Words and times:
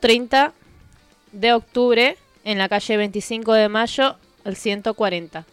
30 0.00 0.52
de 1.32 1.52
octubre 1.52 2.16
en 2.44 2.58
la 2.58 2.68
calle 2.68 2.96
25 2.96 3.52
de 3.52 3.68
mayo, 3.68 4.16
el 4.44 4.56
140. 4.56 5.44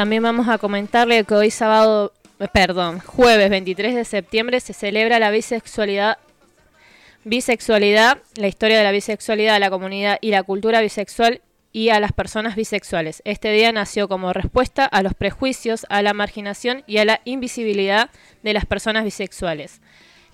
También 0.00 0.22
vamos 0.22 0.48
a 0.48 0.56
comentarle 0.56 1.24
que 1.24 1.34
hoy 1.34 1.50
sábado, 1.50 2.14
eh, 2.38 2.48
perdón, 2.50 3.00
jueves 3.00 3.50
23 3.50 3.94
de 3.94 4.06
septiembre 4.06 4.58
se 4.60 4.72
celebra 4.72 5.18
la 5.18 5.30
bisexualidad 5.30 6.16
bisexualidad, 7.24 8.16
la 8.36 8.48
historia 8.48 8.78
de 8.78 8.84
la 8.84 8.92
bisexualidad, 8.92 9.60
la 9.60 9.68
comunidad 9.68 10.16
y 10.22 10.30
la 10.30 10.42
cultura 10.42 10.80
bisexual 10.80 11.42
y 11.70 11.90
a 11.90 12.00
las 12.00 12.12
personas 12.12 12.56
bisexuales. 12.56 13.20
Este 13.26 13.52
día 13.52 13.72
nació 13.72 14.08
como 14.08 14.32
respuesta 14.32 14.86
a 14.86 15.02
los 15.02 15.12
prejuicios, 15.12 15.84
a 15.90 16.00
la 16.00 16.14
marginación 16.14 16.82
y 16.86 16.96
a 16.96 17.04
la 17.04 17.20
invisibilidad 17.26 18.08
de 18.42 18.54
las 18.54 18.64
personas 18.64 19.04
bisexuales. 19.04 19.82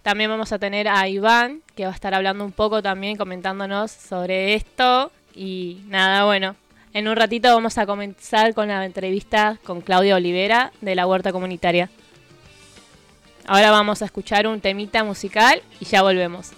También 0.03 0.31
vamos 0.31 0.53
a 0.53 0.61
tener 0.61 0.87
a 0.87 1.09
Iván, 1.09 1.63
que 1.75 1.87
va 1.87 1.91
a 1.91 1.95
estar 1.97 2.15
hablando 2.15 2.45
un 2.45 2.53
poco 2.53 2.83
también, 2.83 3.17
comentándonos 3.17 3.91
sobre 3.91 4.55
esto. 4.55 5.11
Y 5.35 5.81
nada, 5.89 6.25
bueno, 6.25 6.55
en 6.97 7.09
un 7.09 7.17
ratito 7.17 7.55
vamos 7.55 7.77
a 7.77 7.85
comenzar 7.85 8.55
con 8.55 8.69
la 8.69 8.83
entrevista 8.87 9.59
con 9.65 9.83
Claudia 9.83 10.17
Olivera 10.17 10.73
de 10.81 10.95
la 10.95 11.07
Huerta 11.07 11.31
Comunitaria. 11.31 11.91
Ahora 13.47 13.71
vamos 13.71 14.01
a 14.01 14.07
escuchar 14.07 14.47
un 14.47 14.63
temita 14.63 15.05
musical 15.05 15.61
y 15.79 15.85
ya 15.85 16.01
volvemos. 16.01 16.53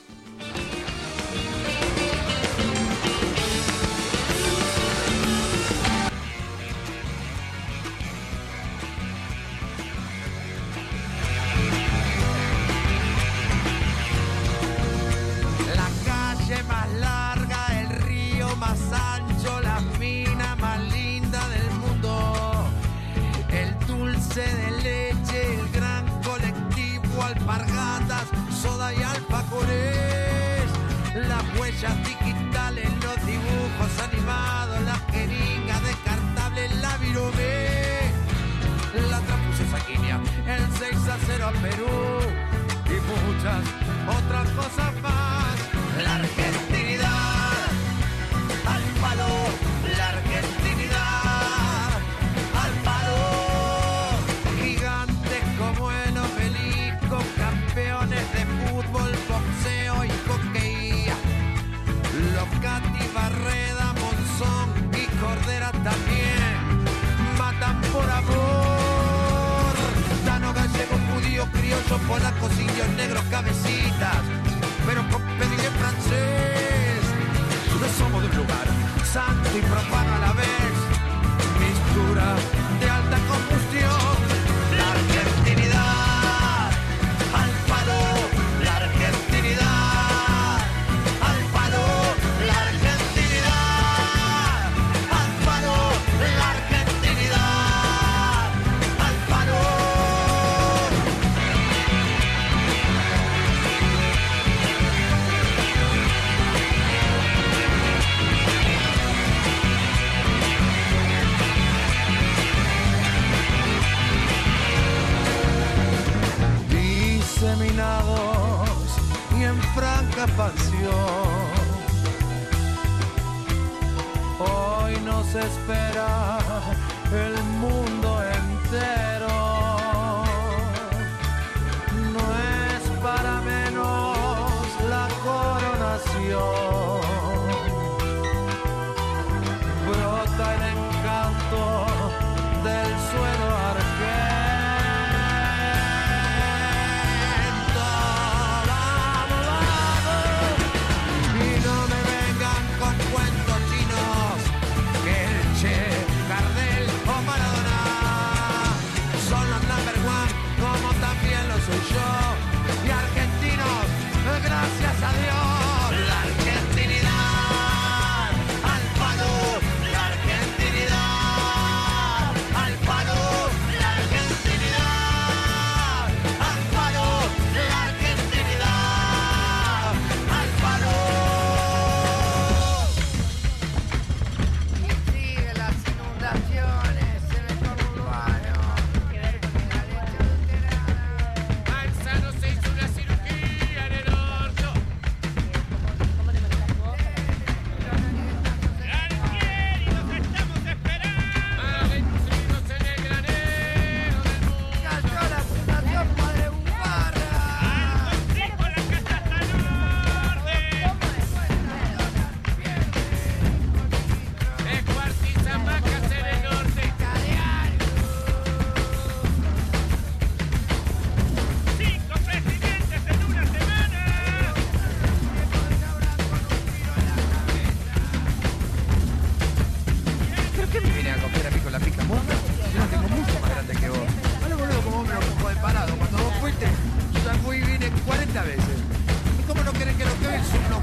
Santo 79.12 79.56
y 79.56 79.62
profano 79.62 80.27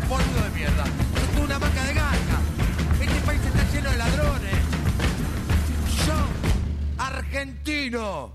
Por 0.07 0.17
polvo 0.17 0.41
de 0.43 0.49
mierda. 0.51 0.83
Una 1.43 1.59
marca 1.59 1.83
de 1.83 1.93
ganja. 1.93 2.39
Este 3.01 3.19
país 3.25 3.41
está 3.45 3.63
lleno 3.71 3.89
de 3.89 3.97
ladrones. 3.97 4.59
Yo, 6.05 6.13
argentino. 6.97 8.33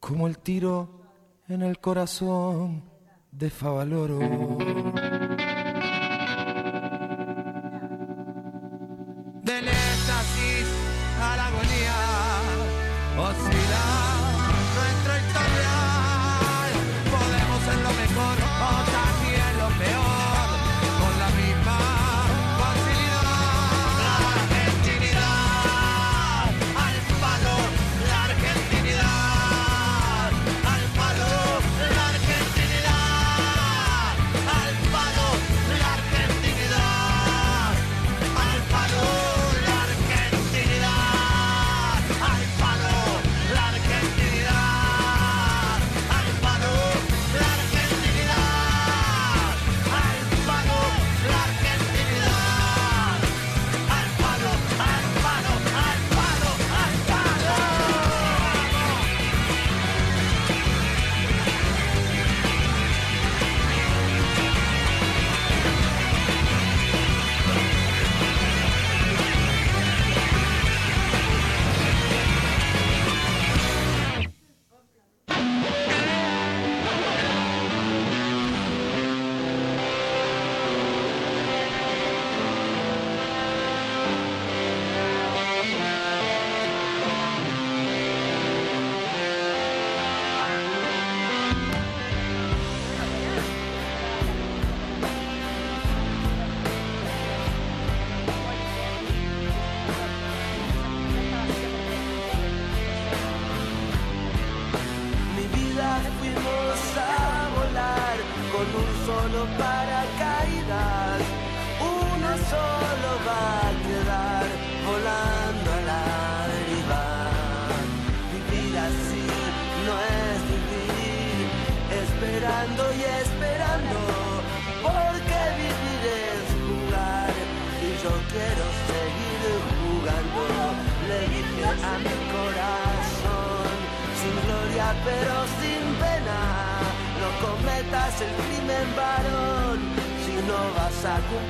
Como 0.00 0.26
el 0.26 0.38
tiro 0.38 1.02
en 1.48 1.62
el 1.62 1.78
corazón 1.78 2.84
de 3.32 3.50
Favaloro. 3.50 4.18
Del 9.42 9.68
éxtasis 9.68 10.68
a 11.22 11.36
la 11.36 11.46
agonía. 11.46 11.94
Oh, 13.18 13.32
sí. 13.50 13.67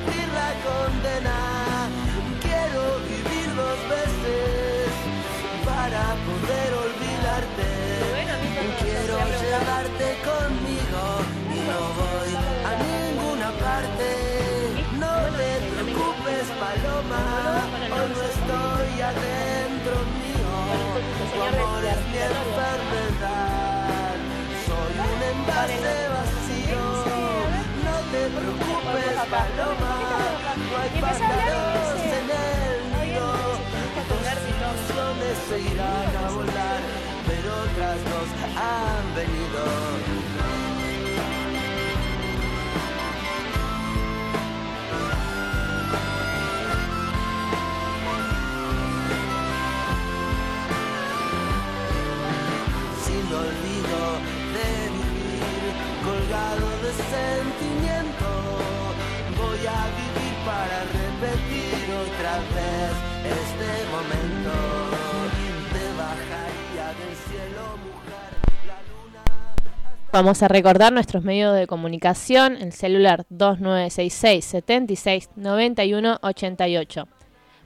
Cumplir 0.05 0.27
la 0.33 0.51
condena. 0.67 1.37
Quiero 2.41 2.99
vivir 3.07 3.47
dos 3.55 3.79
veces 3.89 4.89
para 5.65 6.03
poder 6.27 6.69
olvidarte. 6.85 7.67
Quiero 8.79 9.17
llevarte 9.41 10.07
conmigo 10.29 11.03
y 11.51 11.59
no 11.69 11.81
voy 11.99 12.31
a 12.67 12.71
ninguna 12.83 13.49
parte. 13.65 14.07
No 14.99 15.13
te 15.37 15.51
preocupes, 15.71 16.45
paloma, 16.59 17.23
hoy 17.93 18.09
no 18.15 18.21
estoy 18.33 18.91
adentro 19.01 19.95
mío. 20.19 20.53
Tu 21.33 21.39
amor 21.41 21.83
es 21.85 22.01
mi 22.11 22.19
enfermedad. 22.35 24.15
Soy 24.65 24.93
un 25.09 25.21
envase 25.31 25.97
vacío. 26.15 26.83
No 27.85 27.95
te 28.11 28.21
preocupes, 28.37 29.15
paloma. 29.29 29.78
No 30.89 30.95
hay 30.95 31.01
pájaros 31.01 32.01
en 32.03 32.27
el 32.29 32.79
nido. 32.97 33.27
Tus 34.09 34.25
ilusiones 34.49 35.35
se 35.47 35.57
irán 35.73 36.13
a 36.17 36.29
volar, 36.31 36.81
pero 37.27 37.49
otras 37.63 37.97
dos 38.05 38.29
han 38.57 39.15
venido. 39.15 39.63
sin 53.05 53.25
olvido 53.33 54.01
de 54.55 54.69
vivir, 54.93 55.73
colgado 56.03 56.67
de 56.83 56.91
sentimiento. 56.93 58.29
Voy 59.37 59.61
a 59.65 59.81
vivir 59.95 60.08
para 60.59 60.83
repetir 60.83 61.87
otra 61.93 62.37
vez 62.53 62.91
este 63.23 63.69
momento. 63.95 64.51
Te 65.71 65.85
bajaría 65.97 66.87
del 66.99 67.15
cielo, 67.15 67.63
mujer, 67.87 68.31
la 68.67 68.79
luna. 68.91 69.23
Vamos 70.11 70.43
a 70.43 70.49
recordar 70.49 70.91
nuestros 70.91 71.23
medios 71.23 71.55
de 71.55 71.65
comunicación, 71.65 72.57
el 72.57 72.73
celular 72.73 73.25
2966 73.29 74.43
76 74.43 75.29
91 75.37 76.19
88, 76.21 77.07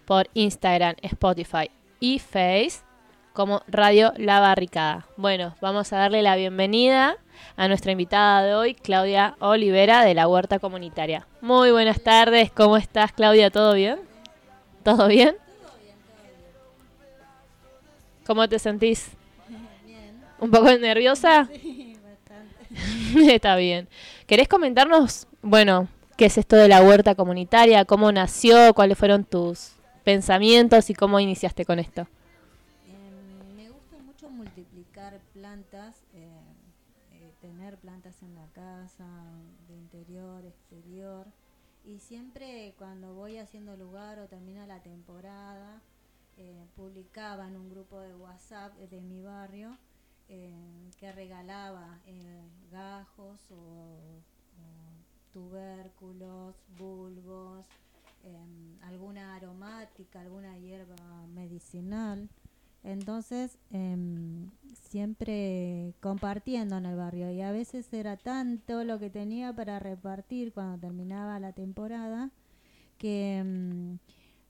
por 0.05 0.29
Instagram, 0.35 0.95
Spotify 1.01 1.71
y 1.99 2.19
Face 2.19 2.81
como 3.33 3.63
Radio 3.67 4.13
La 4.15 4.39
Barricada. 4.39 5.07
Bueno, 5.17 5.55
vamos 5.59 5.91
a 5.91 5.97
darle 5.97 6.21
la 6.21 6.35
bienvenida 6.35 7.17
a 7.57 7.67
nuestra 7.67 7.91
invitada 7.91 8.43
de 8.43 8.53
hoy, 8.53 8.75
Claudia 8.75 9.35
Olivera 9.39 10.03
de 10.05 10.13
la 10.13 10.27
Huerta 10.27 10.59
Comunitaria. 10.59 11.27
Muy 11.41 11.71
buenas 11.71 12.01
tardes, 12.01 12.51
¿cómo 12.51 12.77
estás 12.77 13.11
Claudia? 13.11 13.49
¿Todo 13.49 13.73
bien? 13.73 13.99
¿Todo 14.83 15.07
bien? 15.07 15.35
¿Cómo 18.25 18.47
te 18.47 18.59
sentís? 18.59 19.09
¿Un 20.39 20.51
poco 20.51 20.71
nerviosa? 20.77 21.49
Está 23.15 23.55
bien. 23.55 23.87
¿Querés 24.27 24.47
comentarnos, 24.47 25.27
bueno, 25.41 25.87
qué 26.17 26.25
es 26.25 26.37
esto 26.37 26.55
de 26.55 26.67
la 26.67 26.83
huerta 26.83 27.15
comunitaria? 27.15 27.85
¿Cómo 27.85 28.11
nació? 28.11 28.73
¿Cuáles 28.75 28.97
fueron 28.97 29.23
tus 29.23 29.71
pensamientos 30.03 30.89
y 30.91 30.93
cómo 30.93 31.19
iniciaste 31.19 31.65
con 31.65 31.79
esto? 31.79 32.07
De 39.67 39.75
interior, 39.75 40.45
exterior. 40.45 41.27
Y 41.85 41.99
siempre 41.99 42.73
cuando 42.77 43.13
voy 43.13 43.37
haciendo 43.37 43.75
lugar 43.77 44.19
o 44.19 44.27
termina 44.27 44.65
la 44.67 44.81
temporada, 44.81 45.81
eh, 46.37 46.65
publicaba 46.75 47.47
en 47.47 47.55
un 47.55 47.69
grupo 47.69 47.99
de 47.99 48.15
WhatsApp 48.15 48.75
de 48.77 49.01
mi 49.01 49.21
barrio 49.21 49.77
eh, 50.27 50.89
que 50.97 51.11
regalaba 51.11 51.99
eh, 52.07 52.41
gajos 52.71 53.39
o, 53.51 53.99
tubérculos, 55.31 56.55
bulbos, 56.77 57.65
alguna 58.83 59.35
aromática, 59.35 60.21
alguna 60.21 60.55
hierba 60.59 60.95
medicinal. 61.33 62.29
Entonces, 62.83 63.57
em, 63.71 64.49
siempre 64.73 65.93
compartiendo 66.01 66.77
en 66.77 66.85
el 66.85 66.95
barrio. 66.95 67.31
Y 67.31 67.41
a 67.41 67.51
veces 67.51 67.91
era 67.93 68.17
tanto 68.17 68.83
lo 68.83 68.99
que 68.99 69.09
tenía 69.09 69.53
para 69.53 69.79
repartir 69.79 70.53
cuando 70.53 70.77
terminaba 70.77 71.39
la 71.39 71.53
temporada 71.53 72.31
que 72.97 73.37
em, 73.37 73.97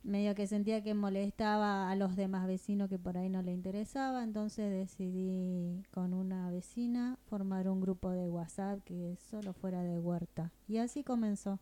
medio 0.04 0.36
que 0.36 0.48
sentía 0.48 0.84
que 0.84 0.94
molestaba 0.94 1.90
a 1.90 1.96
los 1.96 2.16
demás 2.16 2.46
vecinos 2.46 2.90
que 2.90 3.00
por 3.00 3.18
ahí 3.18 3.30
no 3.30 3.42
le 3.42 3.54
interesaba, 3.54 4.24
entonces 4.24 4.70
decidí 4.70 5.82
con 5.92 6.14
una 6.14 6.52
vecina 6.52 7.18
formar 7.30 7.70
un 7.70 7.80
grupo 7.80 8.12
de 8.12 8.30
WhatsApp 8.30 8.84
que 8.84 9.18
solo 9.30 9.54
fuera 9.54 9.82
de 9.84 10.00
huerta. 10.00 10.52
Y 10.68 10.78
así 10.78 11.04
comenzó, 11.04 11.60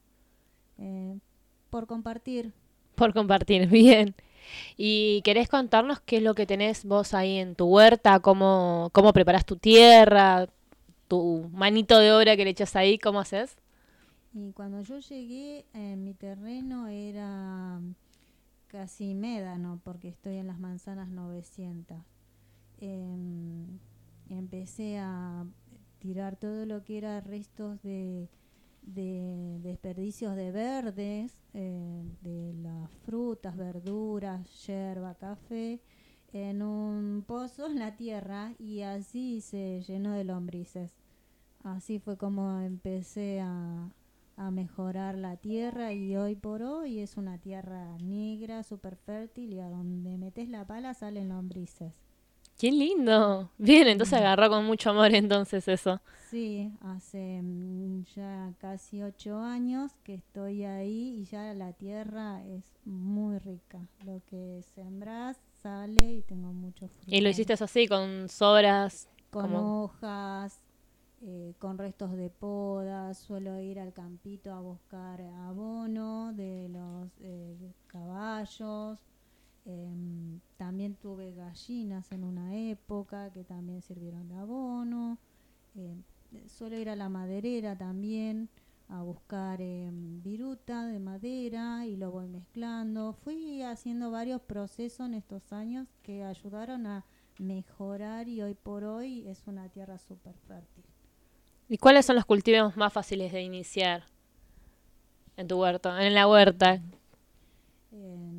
eh, 0.78 1.18
por 1.70 1.86
compartir. 1.86 2.52
Por 2.96 3.14
compartir, 3.14 3.68
bien. 3.70 4.16
¿Y 4.78 5.22
querés 5.24 5.50
contarnos 5.50 6.00
qué 6.02 6.18
es 6.18 6.24
lo 6.24 6.36
que 6.36 6.46
tenés 6.46 6.86
vos 6.86 7.14
ahí 7.14 7.38
en 7.38 7.56
tu 7.56 7.66
huerta? 7.66 8.20
¿Cómo, 8.20 8.90
cómo 8.94 9.14
tu 9.46 9.56
tierra? 9.58 10.48
¿Tu 11.08 11.50
manito 11.54 12.00
de 12.00 12.12
obra 12.14 12.36
que 12.38 12.44
le 12.44 12.52
echas 12.52 12.76
ahí? 12.76 12.98
¿Cómo 12.98 13.20
haces? 13.20 13.58
Y 14.34 14.54
cuando 14.54 14.82
yo 14.82 15.00
llegué, 15.00 15.66
en 15.74 16.04
mi 16.04 16.14
terreno 16.14 16.88
era 16.88 17.82
casi 18.68 19.14
médano, 19.14 19.82
porque 19.84 20.08
estoy 20.08 20.38
en 20.38 20.48
las 20.48 20.58
manzanas 20.60 21.10
900. 21.10 21.98
Em, 22.80 23.80
empecé 24.30 24.98
a 25.00 25.46
tirar 26.00 26.38
todo 26.38 26.66
lo 26.66 26.84
que 26.84 26.98
era 26.98 27.20
restos 27.20 27.82
de, 27.84 28.30
de 28.82 29.60
desperdicios 29.62 30.36
de 30.36 30.52
verdes, 30.52 31.34
eh, 31.54 32.04
de 32.22 32.54
las 32.62 32.92
frutas, 33.06 33.56
verduras, 33.56 34.66
yerba, 34.66 35.16
café, 35.16 35.82
en 36.34 36.62
un 36.62 37.24
pozo 37.28 37.68
en 37.68 37.80
la 37.80 37.96
tierra 37.96 38.54
y 38.58 38.82
así 38.82 39.42
se 39.42 39.82
llenó 39.82 40.14
de 40.14 40.24
lombrices. 40.24 40.96
Así 41.64 42.00
fue 42.00 42.18
como 42.18 42.60
empecé 42.62 43.40
a, 43.42 43.92
a 44.38 44.52
mejorar 44.52 45.18
la 45.18 45.38
tierra 45.38 45.94
y 45.94 46.16
hoy 46.16 46.36
por 46.36 46.64
hoy 46.64 47.00
es 47.00 47.18
una 47.18 47.38
tierra 47.38 47.98
negra, 48.00 48.64
súper 48.64 48.96
fértil 48.96 49.54
y 49.54 49.60
a 49.60 49.70
donde 49.70 50.18
metes 50.18 50.50
la 50.50 50.66
pala 50.66 50.94
salen 50.94 51.30
lombrices. 51.30 51.94
¡Qué 52.62 52.72
lindo! 52.72 53.50
Bien, 53.58 53.88
entonces 53.88 54.20
agarró 54.20 54.48
con 54.48 54.66
mucho 54.66 54.92
amor 54.92 55.16
entonces 55.16 55.68
eso. 55.68 56.00
Sí, 56.30 56.72
hace 56.82 57.42
mm, 57.42 58.04
ya 58.16 58.54
casi 58.60 59.02
ocho 59.02 59.40
años 59.40 59.94
que 60.04 60.14
estoy 60.14 60.64
ahí 60.66 61.18
y 61.22 61.26
ya 61.26 61.56
la 61.56 61.74
tierra 61.74 62.46
es 62.46 62.64
muy 62.86 63.40
rica. 63.40 63.80
Lo 64.06 64.22
que 64.28 64.62
sembras 64.76 65.38
sale 65.64 66.14
y 66.14 66.22
tengo 66.22 66.54
mucho 66.54 66.88
fruto. 66.88 67.08
Y 67.08 67.22
lo 67.22 67.30
hiciste 67.30 67.54
así, 67.54 67.88
con 67.88 68.30
sobras. 68.30 69.08
con 69.32 69.46
como- 69.48 69.84
hojas, 69.86 70.62
eh, 71.24 71.56
con 71.58 71.80
restos 71.80 72.12
de 72.12 72.30
podas. 72.30 73.18
Suelo 73.18 73.60
ir 73.60 73.80
al 73.80 73.92
campito 73.92 74.54
a 74.54 74.62
buscar 74.62 75.20
abono 75.20 76.32
de 76.34 76.70
los 76.70 77.10
eh, 77.22 77.74
caballos. 77.88 79.00
Em, 79.66 80.40
también 80.72 80.96
tuve 80.96 81.34
gallinas 81.34 82.10
en 82.14 82.24
una 82.24 82.56
época 82.56 83.30
que 83.34 83.44
también 83.44 83.82
sirvieron 83.82 84.30
de 84.30 84.36
abono. 84.36 85.18
Em, 85.76 86.02
suelo 86.48 86.78
ir 86.78 86.88
a 86.88 86.96
la 86.96 87.10
maderera 87.10 87.78
también 87.78 88.48
a 88.88 89.02
buscar 89.02 89.60
em, 89.60 90.24
viruta 90.24 90.86
de 90.88 90.98
madera 90.98 91.86
y 91.86 91.98
lo 91.98 92.10
voy 92.10 92.28
mezclando. 92.28 93.12
Fui 93.12 93.62
haciendo 93.64 94.12
varios 94.12 94.40
procesos 94.40 95.08
en 95.08 95.16
estos 95.16 95.52
años 95.52 95.90
que 96.04 96.24
ayudaron 96.24 96.88
a 96.88 97.04
mejorar 97.38 98.30
y 98.30 98.42
hoy 98.42 98.54
por 98.54 98.86
hoy 98.86 99.28
es 99.28 99.44
una 99.48 99.68
tierra 99.68 99.98
súper 99.98 100.36
fértil. 100.48 100.86
¿Y 101.68 101.80
cuáles 101.80 102.06
son 102.06 102.16
los 102.16 102.24
cultivos 102.24 102.78
más 102.78 102.94
fáciles 102.94 103.34
de 103.34 103.42
iniciar 103.42 104.06
en 105.36 105.50
tu 105.50 105.60
huerto, 105.60 105.98
en 106.00 106.14
la 106.14 106.30
huerta? 106.30 106.82
Eh, 107.92 108.31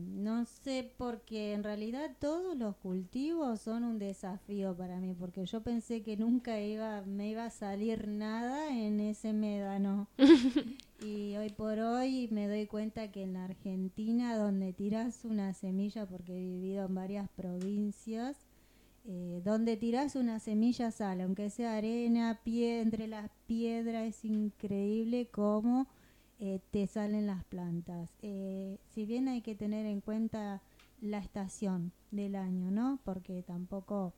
no 0.43 0.47
sé, 0.47 0.93
porque 0.97 1.53
en 1.53 1.63
realidad 1.63 2.17
todos 2.19 2.57
los 2.57 2.75
cultivos 2.75 3.61
son 3.61 3.85
un 3.85 4.01
desafío 4.01 4.77
para 4.77 4.99
mí, 4.99 5.15
porque 5.15 5.47
yo 5.47 5.63
pensé 5.63 6.03
que 6.03 6.17
nunca 6.17 6.61
iba, 6.61 7.03
me 7.03 7.29
iba 7.29 7.45
a 7.45 7.51
salir 7.51 8.09
nada 8.09 8.77
en 8.77 8.99
ese 8.99 9.33
médano. 9.33 10.09
y 11.01 11.37
hoy 11.37 11.51
por 11.51 11.79
hoy 11.79 12.27
me 12.33 12.49
doy 12.49 12.67
cuenta 12.67 13.13
que 13.13 13.23
en 13.23 13.35
la 13.35 13.45
Argentina, 13.45 14.37
donde 14.37 14.73
tiras 14.73 15.25
una 15.25 15.55
semilla, 15.55 16.07
porque 16.07 16.33
he 16.33 16.41
vivido 16.41 16.87
en 16.87 16.95
varias 16.97 17.31
provincias, 17.31 18.37
eh, 19.05 19.43
donde 19.45 19.77
tiras 19.77 20.17
una 20.17 20.41
semilla 20.41 20.91
sale, 20.91 21.23
aunque 21.23 21.51
sea 21.51 21.77
arena, 21.77 22.41
pie, 22.43 22.81
entre 22.81 23.07
las 23.07 23.31
piedras, 23.47 24.09
es 24.09 24.25
increíble 24.25 25.29
cómo 25.31 25.87
eh, 26.45 26.61
te 26.73 26.89
salen 26.89 27.29
las 27.29 27.45
plantas. 27.45 28.11
Eh, 28.21 28.81
si 28.91 29.07
bien 29.07 29.29
hay 29.29 29.43
que 29.43 29.55
tener 29.55 29.87
en 29.87 30.01
cuenta 30.01 30.61
la 31.01 31.19
estación 31.19 31.93
del 32.11 32.35
año, 32.35 32.73
¿no? 32.73 32.99
Porque 33.05 33.45
tampoco 33.45 34.13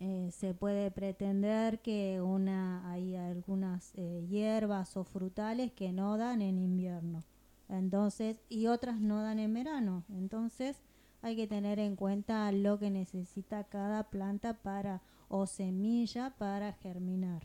eh, 0.00 0.30
se 0.32 0.54
puede 0.54 0.90
pretender 0.90 1.80
que 1.80 2.22
una 2.22 2.90
hay 2.90 3.14
algunas 3.14 3.92
eh, 3.96 4.24
hierbas 4.26 4.96
o 4.96 5.04
frutales 5.04 5.70
que 5.70 5.92
no 5.92 6.16
dan 6.16 6.40
en 6.40 6.58
invierno. 6.58 7.24
Entonces, 7.68 8.40
y 8.48 8.68
otras 8.68 8.98
no 8.98 9.20
dan 9.20 9.38
en 9.38 9.52
verano. 9.52 10.02
Entonces, 10.08 10.78
hay 11.20 11.36
que 11.36 11.46
tener 11.46 11.78
en 11.78 11.94
cuenta 11.96 12.50
lo 12.52 12.78
que 12.78 12.90
necesita 12.90 13.64
cada 13.64 14.04
planta 14.04 14.54
para 14.54 15.02
o 15.28 15.46
semilla 15.46 16.30
para 16.38 16.72
germinar. 16.72 17.42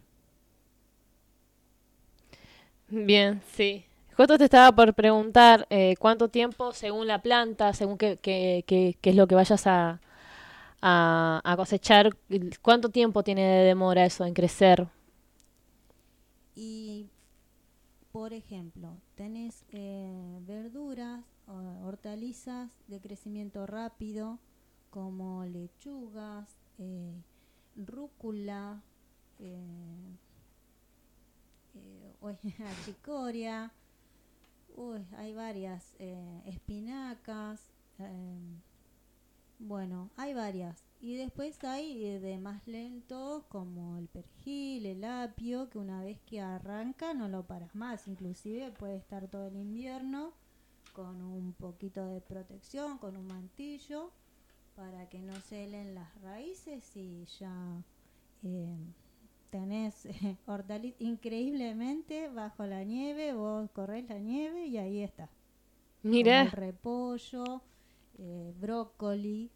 Bien, 2.92 3.42
sí. 3.56 3.86
Justo 4.18 4.38
te 4.38 4.46
estaba 4.46 4.72
por 4.76 4.94
preguntar 4.94 5.66
eh, 5.70 5.96
cuánto 6.00 6.30
tiempo, 6.30 6.74
según 6.74 7.08
la 7.08 7.22
planta, 7.22 7.74
según 7.74 7.98
qué, 7.98 8.18
qué, 8.22 8.64
qué- 8.68 8.98
es 9.04 9.16
lo 9.16 9.28
que 9.28 9.36
vayas 9.36 9.66
a, 9.68 10.02
a, 10.82 11.54
cosechar, 11.58 12.12
cuánto 12.62 12.90
tiempo 12.90 13.24
tiene 13.24 13.44
de 13.44 13.66
demora 13.66 14.06
eso 14.06 14.26
en 14.26 14.34
crecer. 14.34 14.88
Y, 16.56 17.10
por 18.12 18.34
ejemplo, 18.34 18.98
tenés 19.16 19.64
eh, 19.72 20.40
verduras, 20.46 21.24
hortalizas 21.84 22.72
de 22.88 23.00
crecimiento 23.00 23.66
rápido, 23.66 24.40
como 24.90 25.46
lechugas, 25.46 26.50
eh, 26.78 27.14
rúcula, 27.76 28.82
eh, 29.40 30.18
eh, 31.76 32.16
uy, 32.22 32.38
achicoria, 32.82 33.72
hay 35.18 35.34
varias, 35.34 35.94
eh, 36.00 36.42
espinacas, 36.46 37.62
eh, 38.00 38.62
bueno, 39.60 40.10
hay 40.18 40.34
varias. 40.34 40.84
Y 41.02 41.18
después 41.18 41.64
hay 41.64 42.06
eh, 42.06 42.20
de 42.20 42.38
más 42.38 42.68
lentos 42.68 43.44
como 43.46 43.98
el 43.98 44.08
perejil, 44.08 44.86
el 44.86 45.04
apio, 45.04 45.70
que 45.70 45.78
una 45.78 46.04
vez 46.04 46.20
que 46.22 46.42
arranca 46.42 47.14
no 47.14 47.28
lo 47.28 47.46
paras 47.46 47.74
más. 47.76 48.08
Inclusive 48.08 48.72
puede 48.72 48.98
estar 48.98 49.28
todo 49.28 49.48
el 49.48 49.56
invierno 49.56 50.34
con 50.94 51.22
un 51.22 51.54
poquito 51.54 52.06
de 52.08 52.22
protección, 52.22 52.98
con 52.98 53.18
un 53.18 53.28
mantillo, 53.28 54.12
para 54.76 55.10
que 55.10 55.22
no 55.22 55.34
se 55.42 55.64
helen 55.64 55.96
las 55.96 56.22
raíces 56.22 56.96
y 56.96 57.26
ya 57.40 57.84
eh, 58.44 58.78
tenés 59.52 60.06
eh, 60.08 60.38
hortalizas 60.48 61.00
increíblemente 61.00 62.30
bajo 62.30 62.66
la 62.66 62.84
nieve, 62.84 63.34
vos 63.34 63.70
corres 63.72 64.10
la 64.10 64.18
nieve 64.18 64.66
y 64.66 64.78
ahí 64.78 65.04
está. 65.04 65.30
Mira, 66.02 66.46
repollo, 66.46 67.62
eh, 68.18 68.54
brócoli. 68.60 69.52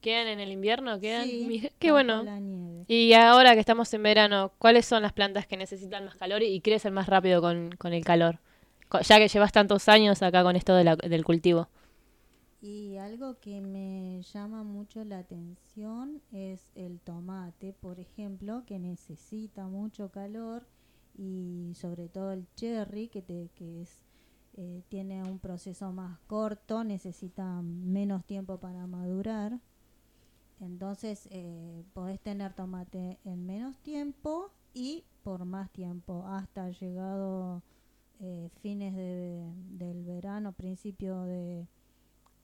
¿quedan 0.00 0.28
en 0.28 0.38
el 0.40 0.52
invierno? 0.52 1.00
¿Quedan? 1.00 1.26
Sí, 1.26 1.70
qué 1.80 1.90
bueno. 1.90 2.22
la 2.22 2.38
nieve. 2.38 2.84
Y 2.88 3.14
ahora 3.14 3.54
que 3.54 3.60
estamos 3.60 3.92
en 3.94 4.02
verano, 4.04 4.52
¿cuáles 4.58 4.86
son 4.86 5.02
las 5.02 5.12
plantas 5.12 5.46
que 5.48 5.56
necesitan 5.56 6.04
más 6.04 6.14
calor 6.14 6.42
y 6.44 6.60
crecen 6.60 6.94
más 6.94 7.08
rápido 7.08 7.40
con, 7.40 7.70
con 7.78 7.92
el 7.92 8.04
calor? 8.04 8.38
Ya 9.08 9.18
que 9.18 9.26
llevas 9.26 9.50
tantos 9.50 9.88
años 9.88 10.22
acá 10.22 10.44
con 10.44 10.54
esto 10.54 10.74
de 10.76 10.84
la- 10.84 10.94
del 10.96 11.24
cultivo. 11.24 11.68
Y 12.68 12.96
algo 12.96 13.38
que 13.38 13.60
me 13.60 14.20
llama 14.22 14.64
mucho 14.64 15.04
la 15.04 15.18
atención 15.20 16.20
es 16.32 16.68
el 16.74 16.98
tomate, 16.98 17.72
por 17.72 18.00
ejemplo, 18.00 18.64
que 18.66 18.80
necesita 18.80 19.68
mucho 19.68 20.10
calor 20.10 20.66
y 21.16 21.70
sobre 21.76 22.08
todo 22.08 22.32
el 22.32 22.48
cherry, 22.56 23.06
que, 23.06 23.22
te, 23.22 23.50
que 23.54 23.82
es, 23.82 24.02
eh, 24.54 24.82
tiene 24.88 25.22
un 25.22 25.38
proceso 25.38 25.92
más 25.92 26.18
corto, 26.26 26.82
necesita 26.82 27.62
menos 27.62 28.24
tiempo 28.24 28.58
para 28.58 28.88
madurar. 28.88 29.60
Entonces 30.58 31.28
eh, 31.30 31.84
podés 31.92 32.18
tener 32.18 32.52
tomate 32.52 33.20
en 33.24 33.46
menos 33.46 33.78
tiempo 33.78 34.50
y 34.74 35.04
por 35.22 35.44
más 35.44 35.70
tiempo, 35.70 36.24
hasta 36.26 36.70
llegado 36.70 37.62
eh, 38.18 38.50
fines 38.60 38.96
de- 38.96 39.52
del 39.70 40.02
verano, 40.04 40.50
principio 40.52 41.22
de, 41.22 41.68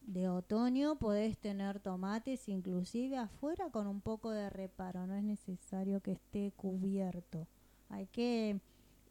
de 0.06 0.28
otoño 0.28 0.96
podés 0.96 1.38
tener 1.38 1.80
tomates 1.80 2.48
inclusive 2.48 3.16
afuera 3.16 3.70
con 3.70 3.86
un 3.86 4.00
poco 4.00 4.30
de 4.30 4.50
reparo, 4.50 5.06
no 5.06 5.14
es 5.14 5.24
necesario 5.24 6.00
que 6.00 6.12
esté 6.12 6.52
cubierto. 6.56 7.46
Hay 7.88 8.06
que 8.06 8.60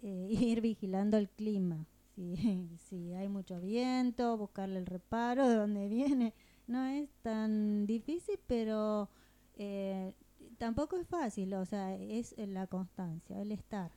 eh, 0.02 0.28
ir 0.30 0.62
vigilando 0.62 1.18
el 1.18 1.30
clima. 1.30 1.86
Si, 2.90 3.14
hay 3.14 3.30
mucho 3.30 3.60
viento, 3.62 4.38
buscarle 4.38 4.80
el 4.80 4.86
reparo 4.86 5.48
de 5.48 5.56
dónde 5.56 5.88
viene. 5.88 6.34
No 6.68 6.86
es 6.86 7.10
tan 7.24 7.88
difícil, 7.88 8.40
pero 8.48 9.10
eh, 9.56 10.14
tampoco 10.58 10.98
es 10.98 11.08
fácil, 11.08 11.54
o 11.54 11.66
sea, 11.66 11.96
es 11.96 12.36
la 12.38 12.68
constancia, 12.68 13.42
el 13.42 13.52
estar. 13.52 13.92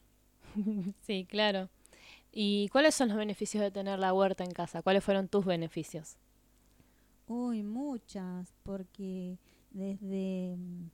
Sí, 1.02 1.26
claro. 1.28 1.68
¿Y 2.32 2.68
cuáles 2.68 2.94
son 2.94 3.08
los 3.08 3.16
beneficios 3.16 3.62
de 3.62 3.70
tener 3.70 3.98
la 3.98 4.12
huerta 4.12 4.44
en 4.44 4.52
casa? 4.52 4.82
¿Cuáles 4.82 5.04
fueron 5.04 5.28
tus 5.28 5.44
beneficios? 5.44 6.16
Uy, 7.26 7.62
muchas, 7.62 8.54
porque 8.62 9.38
desde 9.70 10.56
mm, 10.58 10.90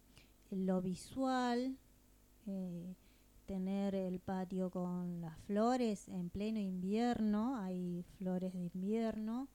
lo 0.50 0.80
visual, 0.80 1.76
eh, 2.46 2.94
tener 3.46 3.96
el 3.96 4.20
patio 4.20 4.70
con 4.70 5.20
las 5.20 5.36
flores 5.40 6.08
en 6.08 6.30
pleno 6.30 6.60
invierno, 6.60 7.56
hay 7.56 8.04
flores 8.18 8.52
de 8.52 8.60
invierno, 8.60 9.48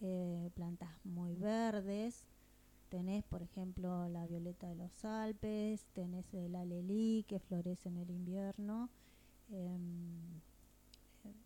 eh, 0.00 0.50
plantas 0.54 0.90
muy 1.04 1.34
verdes, 1.34 2.26
tenés 2.88 3.22
por 3.24 3.42
ejemplo 3.42 4.08
la 4.08 4.26
violeta 4.26 4.66
de 4.68 4.76
los 4.76 5.04
Alpes, 5.04 5.84
tenés 5.92 6.32
el 6.32 6.54
alelí 6.56 7.24
que 7.28 7.38
florece 7.38 7.90
en 7.90 7.98
el 7.98 8.10
invierno. 8.10 8.88
em, 9.50 10.40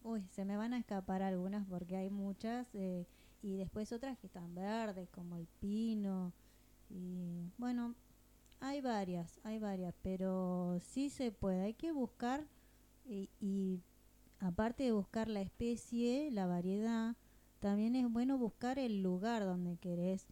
uy, 0.04 0.22
se 0.30 0.44
me 0.44 0.56
van 0.56 0.72
a 0.72 0.78
escapar 0.78 1.22
algunas 1.22 1.66
porque 1.66 1.96
hay 1.96 2.10
muchas 2.10 2.68
eh, 2.74 3.06
y 3.42 3.56
después 3.56 3.92
otras 3.92 4.18
que 4.18 4.26
están 4.26 4.54
verdes 4.54 5.08
como 5.10 5.36
el 5.36 5.46
pino 5.60 6.32
y 6.90 7.52
bueno, 7.58 7.94
hay 8.60 8.80
varias, 8.80 9.40
hay 9.44 9.58
varias, 9.58 9.94
pero 10.02 10.78
sí 10.80 11.10
se 11.10 11.30
puede, 11.32 11.62
hay 11.62 11.74
que 11.74 11.92
buscar 11.92 12.46
y, 13.04 13.80
aparte 14.40 14.84
de 14.84 14.92
buscar 14.92 15.28
la 15.28 15.40
especie, 15.40 16.30
la 16.30 16.46
variedad, 16.46 17.16
también 17.60 17.96
es 17.96 18.10
bueno 18.10 18.38
buscar 18.38 18.78
el 18.78 19.02
lugar 19.02 19.44
donde 19.44 19.76
querés 19.76 20.26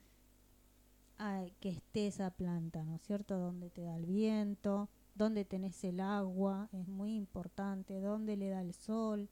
ah, 1.18 1.44
que 1.60 1.70
esté 1.70 2.06
esa 2.06 2.30
planta, 2.30 2.84
¿no 2.84 2.94
es 2.94 3.02
cierto? 3.02 3.38
Donde 3.38 3.70
te 3.70 3.82
da 3.82 3.96
el 3.96 4.06
viento, 4.06 4.88
donde 5.14 5.44
tenés 5.44 5.82
el 5.84 6.00
agua, 6.00 6.68
es 6.72 6.86
muy 6.86 7.14
importante, 7.14 8.00
donde 8.00 8.36
le 8.36 8.50
da 8.50 8.60
el 8.60 8.74
sol, 8.74 9.28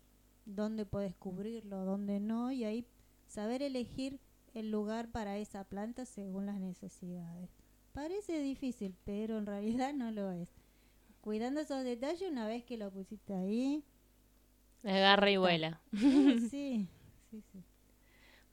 donde 0.47 0.87
puedes 0.87 1.15
cubrirlo, 1.15 1.85
donde 1.85 2.21
no, 2.21 2.51
y 2.51 2.65
ahí 2.65 2.87
saber 3.35 3.63
elegir 3.63 4.21
el 4.55 4.71
lugar 4.71 5.09
para 5.09 5.37
esa 5.39 5.65
planta 5.65 6.07
según 6.07 6.47
las 6.47 6.61
necesidades. 6.61 7.51
Parece 7.93 8.41
difícil, 8.41 8.95
pero 9.05 9.39
en 9.39 9.47
realidad 9.47 9.93
no 9.93 10.13
lo 10.13 10.31
es. 10.31 10.49
Cuidando 11.21 11.61
esos 11.61 11.83
detalles, 11.83 12.31
una 12.31 12.47
vez 12.47 12.65
que 12.65 12.77
lo 12.77 12.91
pusiste 12.91 13.35
ahí, 13.35 13.83
Agarra 14.85 15.31
y 15.31 15.37
vuela. 15.39 15.81
sí, 15.93 16.87
sí, 17.31 17.43
sí. 17.53 17.65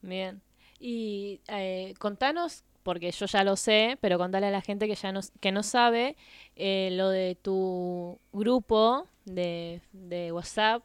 Bien. 0.01 0.41
Y 0.79 1.41
eh, 1.47 1.93
contanos, 1.99 2.63
porque 2.83 3.11
yo 3.11 3.25
ya 3.25 3.43
lo 3.43 3.57
sé, 3.57 3.97
pero 4.01 4.17
contale 4.17 4.47
a 4.47 4.51
la 4.51 4.61
gente 4.61 4.87
que 4.87 4.95
ya 4.95 5.11
no, 5.11 5.19
que 5.41 5.51
no 5.51 5.61
sabe, 5.61 6.15
eh, 6.55 6.89
lo 6.93 7.09
de 7.09 7.35
tu 7.35 8.17
grupo 8.31 9.07
de, 9.25 9.81
de 9.91 10.31
WhatsApp 10.31 10.83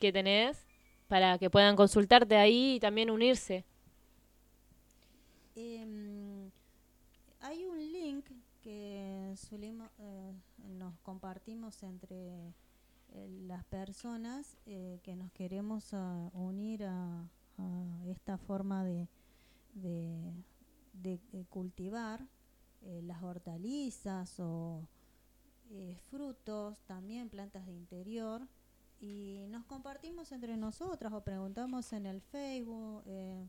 que 0.00 0.12
tenés, 0.12 0.66
para 1.10 1.36
que 1.38 1.50
puedan 1.50 1.74
consultarte 1.74 2.36
ahí 2.36 2.76
y 2.76 2.80
también 2.80 3.10
unirse. 3.10 3.64
Em, 5.56 6.48
hay 7.40 7.64
un 7.64 7.92
link 7.92 8.26
que 8.62 9.34
solimos, 9.36 9.90
eh, 9.98 10.32
nos 10.78 10.94
compartimos 11.00 11.82
entre 11.82 12.54
eh, 13.12 13.28
las 13.48 13.64
personas 13.64 14.56
eh, 14.66 15.00
que 15.02 15.16
nos 15.16 15.32
queremos 15.32 15.92
ah, 15.94 16.30
unir 16.32 16.84
a, 16.84 17.28
a 17.58 18.06
esta 18.06 18.38
forma 18.38 18.84
de, 18.84 19.08
de, 19.74 21.18
eh, 21.32 21.44
cultivar 21.48 22.24
eh, 22.82 23.02
las 23.02 23.20
hortalizas 23.22 24.38
o 24.38 24.86
eh, 25.72 25.96
frutos, 26.08 26.78
también 26.86 27.28
plantas 27.28 27.66
de 27.66 27.72
interior 27.72 28.46
y 29.00 29.46
nos 29.48 29.64
compartimos 29.64 30.30
entre 30.32 30.56
nosotras 30.56 31.12
o 31.12 31.22
preguntamos 31.22 31.92
en 31.92 32.06
el 32.06 32.20
Facebook 32.20 33.02
eh, 33.06 33.46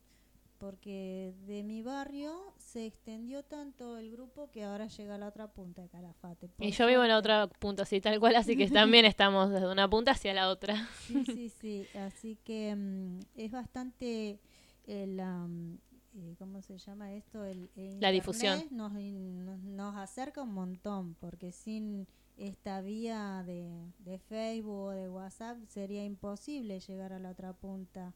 porque 0.57 1.33
de 1.47 1.63
mi 1.63 1.81
barrio 1.81 2.53
se 2.57 2.85
extendió 2.85 3.43
tanto 3.43 3.97
el 3.97 4.11
grupo 4.11 4.51
que 4.51 4.63
ahora 4.63 4.87
llega 4.87 5.15
a 5.15 5.17
la 5.17 5.27
otra 5.27 5.47
punta 5.47 5.81
de 5.81 5.89
Calafate. 5.89 6.51
Y 6.59 6.71
yo 6.71 6.85
vivo 6.85 7.01
en 7.01 7.09
la 7.09 7.17
otra 7.17 7.47
punta, 7.47 7.83
así 7.83 7.99
tal 7.99 8.19
cual, 8.19 8.35
así 8.35 8.55
que 8.55 8.67
también 8.69 9.05
estamos 9.05 9.49
desde 9.49 9.71
una 9.71 9.89
punta 9.89 10.11
hacia 10.11 10.33
la 10.33 10.49
otra. 10.49 10.87
Sí, 11.07 11.25
sí, 11.25 11.49
sí. 11.49 11.87
Así 11.97 12.37
que 12.43 12.75
mm, 12.75 13.19
es 13.35 13.51
bastante 13.51 14.39
mm, 14.87 15.73
eh, 16.13 16.35
¿cómo 16.37 16.61
se 16.61 16.77
llama 16.77 17.13
esto? 17.13 17.43
El, 17.43 17.71
el 17.75 17.99
La 17.99 18.11
difusión. 18.11 18.63
Nos, 18.69 18.93
nos 18.93 19.95
acerca 19.95 20.43
un 20.43 20.53
montón, 20.53 21.15
porque 21.15 21.51
sin 21.51 22.07
esta 22.47 22.81
vía 22.81 23.43
de, 23.45 23.93
de 23.99 24.17
Facebook 24.17 24.87
o 24.87 24.89
de 24.89 25.07
WhatsApp 25.07 25.57
sería 25.67 26.03
imposible 26.03 26.79
llegar 26.79 27.13
a 27.13 27.19
la 27.19 27.29
otra 27.29 27.53
punta, 27.53 28.13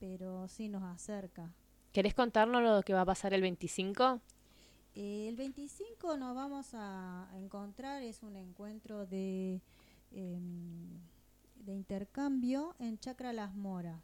pero 0.00 0.48
sí 0.48 0.68
nos 0.68 0.82
acerca. 0.82 1.52
¿Querés 1.92 2.14
contarnos 2.14 2.62
lo 2.62 2.82
que 2.82 2.92
va 2.92 3.02
a 3.02 3.06
pasar 3.06 3.32
el 3.32 3.42
25? 3.42 4.20
Eh, 4.96 5.28
el 5.28 5.36
25 5.36 6.16
nos 6.16 6.34
vamos 6.34 6.70
a 6.72 7.30
encontrar, 7.36 8.02
es 8.02 8.24
un 8.24 8.34
encuentro 8.34 9.06
de, 9.06 9.60
em, 10.10 11.00
de 11.54 11.72
intercambio 11.72 12.74
en 12.80 12.98
Chacra 12.98 13.32
Las 13.32 13.54
Moras. 13.54 14.02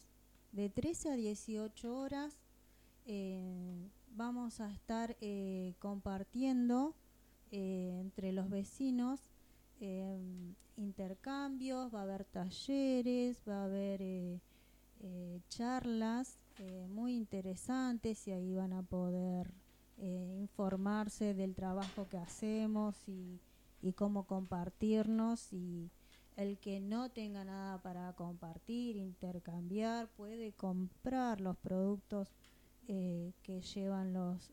De 0.52 0.68
13 0.68 1.10
a 1.10 1.14
18 1.16 1.96
horas 1.96 2.38
eh, 3.06 3.88
vamos 4.14 4.60
a 4.60 4.70
estar 4.70 5.16
eh, 5.20 5.74
compartiendo 5.80 6.94
entre 7.52 8.30
los 8.30 8.48
vecinos 8.48 9.28
em, 9.80 10.54
intercambios, 10.76 11.92
va 11.92 12.00
a 12.00 12.02
haber 12.02 12.24
talleres, 12.24 13.40
va 13.48 13.62
a 13.62 13.64
haber 13.64 14.00
eh, 14.02 14.40
eh, 15.00 15.40
charlas 15.48 16.38
eh, 16.58 16.86
muy 16.88 17.14
interesantes 17.16 18.28
y 18.28 18.32
ahí 18.32 18.54
van 18.54 18.74
a 18.74 18.82
poder 18.82 19.50
eh, 20.02 20.36
informarse 20.38 21.34
del 21.34 21.54
trabajo 21.54 22.08
que 22.08 22.16
hacemos 22.16 22.96
y, 23.06 23.40
cómo 23.96 24.26
compartirnos 24.26 25.52
y 25.52 25.90
el 26.36 26.58
que 26.58 26.80
no 26.80 27.10
tenga 27.10 27.44
nada 27.44 27.82
para 27.82 28.12
compartir, 28.14 28.96
intercambiar, 28.96 30.08
puede 30.08 30.52
comprar 30.52 31.40
los 31.40 31.56
productos 31.56 32.28
eh, 32.88 33.32
que 33.42 33.60
llevan 33.60 34.12
los, 34.12 34.52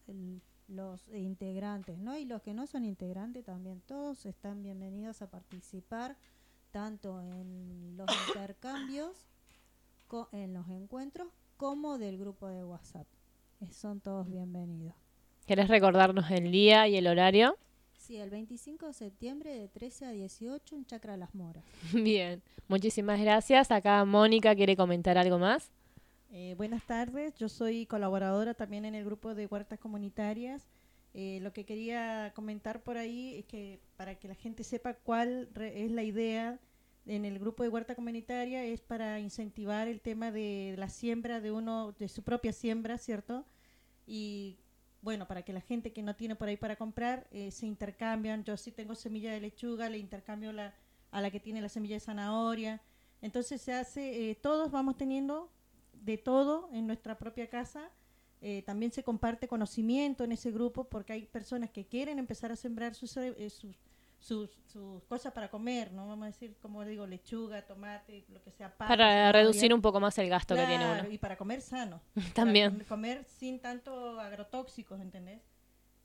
los 0.67 1.07
integrantes, 1.13 1.97
¿no? 1.97 2.17
Y 2.17 2.25
los 2.25 2.41
que 2.41 2.53
no 2.53 2.67
son 2.67 2.83
integrantes 2.85 3.45
también, 3.45 3.81
todos 3.85 4.25
están 4.25 4.63
bienvenidos 4.63 5.21
a 5.21 5.29
participar 5.29 6.17
tanto 6.71 7.21
en 7.21 7.95
los 7.97 8.09
intercambios, 8.27 9.27
co- 10.07 10.29
en 10.31 10.53
los 10.53 10.67
encuentros, 10.69 11.29
como 11.55 11.97
del 11.97 12.17
grupo 12.17 12.47
de 12.47 12.63
WhatsApp. 12.63 13.07
Eh, 13.61 13.71
Son 13.71 13.99
todos 14.01 14.29
bienvenidos. 14.29 14.95
¿Querés 15.45 15.69
recordarnos 15.69 16.29
el 16.31 16.51
día 16.51 16.87
y 16.87 16.97
el 16.97 17.07
horario? 17.07 17.57
Sí, 17.93 18.17
el 18.17 18.29
25 18.29 18.87
de 18.87 18.93
septiembre 18.93 19.53
de 19.57 19.67
13 19.69 20.05
a 20.05 20.11
18 20.11 20.75
en 20.75 20.85
Chacra 20.85 21.17
Las 21.17 21.33
Moras. 21.33 21.63
Bien, 21.93 22.41
muchísimas 22.67 23.19
gracias. 23.19 23.71
Acá 23.71 24.03
Mónica 24.05 24.53
quiere 24.55 24.75
comentar 24.75 25.17
algo 25.17 25.39
más. 25.39 25.71
Eh, 26.29 26.55
buenas 26.57 26.85
tardes, 26.85 27.33
yo 27.35 27.47
soy 27.47 27.85
colaboradora 27.85 28.53
también 28.53 28.85
en 28.85 28.95
el 28.95 29.05
grupo 29.05 29.33
de 29.33 29.45
huertas 29.45 29.79
comunitarias. 29.79 30.67
Eh, 31.13 31.39
lo 31.41 31.53
que 31.53 31.65
quería 31.65 32.33
comentar 32.35 32.83
por 32.83 32.97
ahí 32.97 33.35
es 33.35 33.45
que 33.45 33.79
para 33.95 34.15
que 34.15 34.27
la 34.27 34.35
gente 34.35 34.63
sepa 34.63 34.93
cuál 34.95 35.49
re- 35.53 35.85
es 35.85 35.91
la 35.91 36.03
idea 36.03 36.59
en 37.05 37.23
el 37.23 37.39
grupo 37.39 37.63
de 37.63 37.69
huerta 37.69 37.95
comunitaria 37.95 38.63
es 38.65 38.81
para 38.81 39.19
incentivar 39.21 39.87
el 39.87 40.01
tema 40.01 40.29
de 40.31 40.75
la 40.77 40.89
siembra 40.89 41.39
de 41.39 41.51
uno 41.53 41.93
de 41.93 42.09
su 42.09 42.23
propia 42.23 42.51
siembra, 42.51 42.97
¿cierto? 42.97 43.45
Y 44.05 44.57
bueno, 45.01 45.27
para 45.27 45.43
que 45.43 45.53
la 45.53 45.61
gente 45.61 45.93
que 45.93 46.03
no 46.03 46.15
tiene 46.17 46.35
por 46.35 46.49
ahí 46.49 46.57
para 46.57 46.75
comprar 46.75 47.27
eh, 47.31 47.51
se 47.51 47.65
intercambian. 47.65 48.43
Yo 48.43 48.57
sí 48.57 48.71
tengo 48.73 48.95
semilla 48.95 49.31
de 49.31 49.39
lechuga, 49.39 49.89
le 49.89 49.97
intercambio 49.97 50.51
la, 50.51 50.75
a 51.11 51.21
la 51.21 51.31
que 51.31 51.39
tiene 51.39 51.61
la 51.61 51.69
semilla 51.69 51.95
de 51.95 52.01
zanahoria. 52.01 52.81
Entonces 53.21 53.61
se 53.61 53.73
hace, 53.73 54.29
eh, 54.29 54.35
todos 54.35 54.69
vamos 54.71 54.97
teniendo 54.97 55.49
de 56.01 56.17
todo 56.17 56.69
en 56.71 56.87
nuestra 56.87 57.17
propia 57.17 57.47
casa. 57.49 57.89
Eh, 58.41 58.61
también 58.63 58.91
se 58.91 59.03
comparte 59.03 59.47
conocimiento 59.47 60.23
en 60.23 60.31
ese 60.31 60.51
grupo 60.51 60.83
porque 60.83 61.13
hay 61.13 61.25
personas 61.25 61.71
que 61.71 61.85
quieren 61.85 62.19
empezar 62.19 62.51
a 62.51 62.55
sembrar 62.55 62.93
sus, 62.93 63.17
eh, 63.17 63.49
sus, 63.49 63.75
sus, 64.19 64.51
sus 64.71 65.03
cosas 65.05 65.33
para 65.33 65.49
comer, 65.49 65.91
¿no? 65.91 66.07
Vamos 66.07 66.23
a 66.23 66.27
decir, 66.27 66.55
como 66.61 66.85
digo, 66.85 67.07
lechuga, 67.07 67.65
tomate, 67.65 68.25
lo 68.29 68.41
que 68.43 68.51
sea. 68.51 68.75
Para 68.77 69.31
reducir 69.31 69.73
un 69.73 69.81
poco 69.81 69.99
más 69.99 70.17
el 70.19 70.29
gasto 70.29 70.55
que 70.55 70.65
tiene 70.65 70.85
uno. 70.85 71.09
Y 71.11 71.17
para 71.17 71.35
comer 71.35 71.61
sano. 71.61 72.01
También. 72.35 72.73
Para 72.73 72.85
comer 72.85 73.25
sin 73.25 73.59
tanto 73.59 74.19
agrotóxicos, 74.19 74.99
¿entendés? 75.01 75.41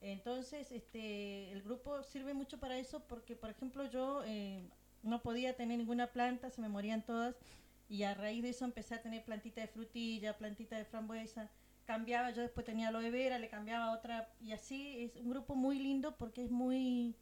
Entonces, 0.01 0.73
este, 0.73 1.53
el 1.53 1.63
grupo 1.63 2.03
sirve 2.03 2.35
mucho 2.35 2.59
para 2.59 2.77
eso 2.77 3.01
porque, 3.07 3.37
por 3.37 3.51
ejemplo, 3.51 3.89
yo 3.89 4.23
eh, 4.27 4.69
no 5.03 5.23
podía 5.23 5.55
tener 5.55 5.79
ninguna 5.79 6.09
planta, 6.09 6.51
se 6.51 6.61
me 6.61 6.69
morían 6.69 7.03
todas. 7.03 7.37
Y 7.93 8.05
a 8.05 8.15
raíz 8.15 8.43
de 8.43 8.49
eso 8.49 8.65
empecé 8.65 8.95
a 8.95 9.03
tener 9.03 9.23
plantita 9.23 9.61
de 9.61 9.67
frutilla, 9.67 10.39
plantita 10.39 10.79
de 10.79 10.87
frambuesa. 10.87 11.51
Cambiaba, 11.85 12.31
yo 12.31 12.41
después 12.41 12.65
tenía 12.65 12.89
aloe 12.89 13.11
vera, 13.11 13.39
le 13.39 13.51
cambiaba 13.51 13.93
otra. 13.93 14.33
Y 14.41 14.53
así 14.53 15.05
es 15.05 15.17
un 15.17 15.29
grupo 15.29 15.55
muy 15.55 15.79
lindo 15.79 16.17
porque 16.17 16.43
es 16.43 16.51
muy, 16.51 17.15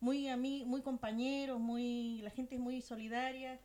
muy 0.00 0.28
a 0.28 0.38
mí, 0.38 0.64
muy 0.64 0.80
compañeros, 0.80 1.60
muy, 1.60 2.22
la 2.22 2.30
gente 2.30 2.54
es 2.54 2.60
muy 2.62 2.80
solidaria. 2.80 3.60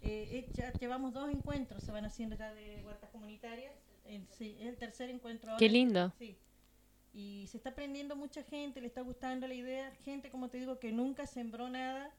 Eh, 0.00 0.50
ya 0.52 0.72
llevamos 0.72 1.12
dos 1.12 1.30
encuentros, 1.30 1.84
se 1.84 1.92
van 1.92 2.04
haciendo 2.04 2.34
ya 2.34 2.52
de 2.54 2.82
huertas 2.84 3.08
comunitarias. 3.10 3.72
El, 4.04 4.26
sí, 4.30 4.56
es 4.58 4.66
el 4.66 4.78
tercer 4.78 5.10
encuentro 5.10 5.52
ahora. 5.52 5.60
Qué 5.60 5.68
lindo. 5.68 6.12
Sí. 6.18 6.36
Y 7.12 7.46
se 7.46 7.56
está 7.56 7.70
aprendiendo 7.70 8.16
mucha 8.16 8.42
gente, 8.42 8.80
le 8.80 8.88
está 8.88 9.02
gustando 9.02 9.46
la 9.46 9.54
idea. 9.54 9.92
Gente, 10.04 10.28
como 10.28 10.50
te 10.50 10.58
digo, 10.58 10.80
que 10.80 10.90
nunca 10.90 11.28
sembró 11.28 11.70
nada, 11.70 12.12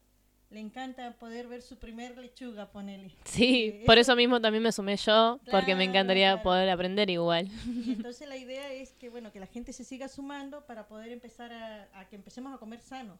le 0.51 0.59
encanta 0.59 1.13
poder 1.17 1.47
ver 1.47 1.61
su 1.61 1.77
primer 1.79 2.17
lechuga, 2.17 2.71
ponele. 2.71 3.11
Sí, 3.23 3.71
Eh, 3.73 3.83
por 3.85 3.97
eso 3.97 4.15
mismo 4.15 4.39
también 4.41 4.61
me 4.63 4.71
sumé 4.71 4.97
yo, 4.97 5.39
porque 5.49 5.73
me 5.75 5.83
Claro, 5.85 5.89
encantaría 5.91 6.31
claro. 6.33 6.43
poder 6.43 6.69
aprender 6.69 7.09
igual. 7.09 7.47
Y 7.65 7.93
entonces 7.93 8.27
la 8.27 8.37
idea 8.37 8.71
es 8.73 8.91
que, 8.93 9.09
bueno, 9.09 9.31
que 9.31 9.39
la 9.39 9.47
gente 9.47 9.71
se 9.73 9.83
siga 9.83 10.07
sumando 10.09 10.65
para 10.65 10.87
poder 10.87 11.09
empezar 11.09 11.51
a, 11.53 11.87
a 11.99 12.07
que 12.09 12.15
empecemos 12.17 12.53
a 12.53 12.57
comer 12.57 12.81
sano. 12.81 13.17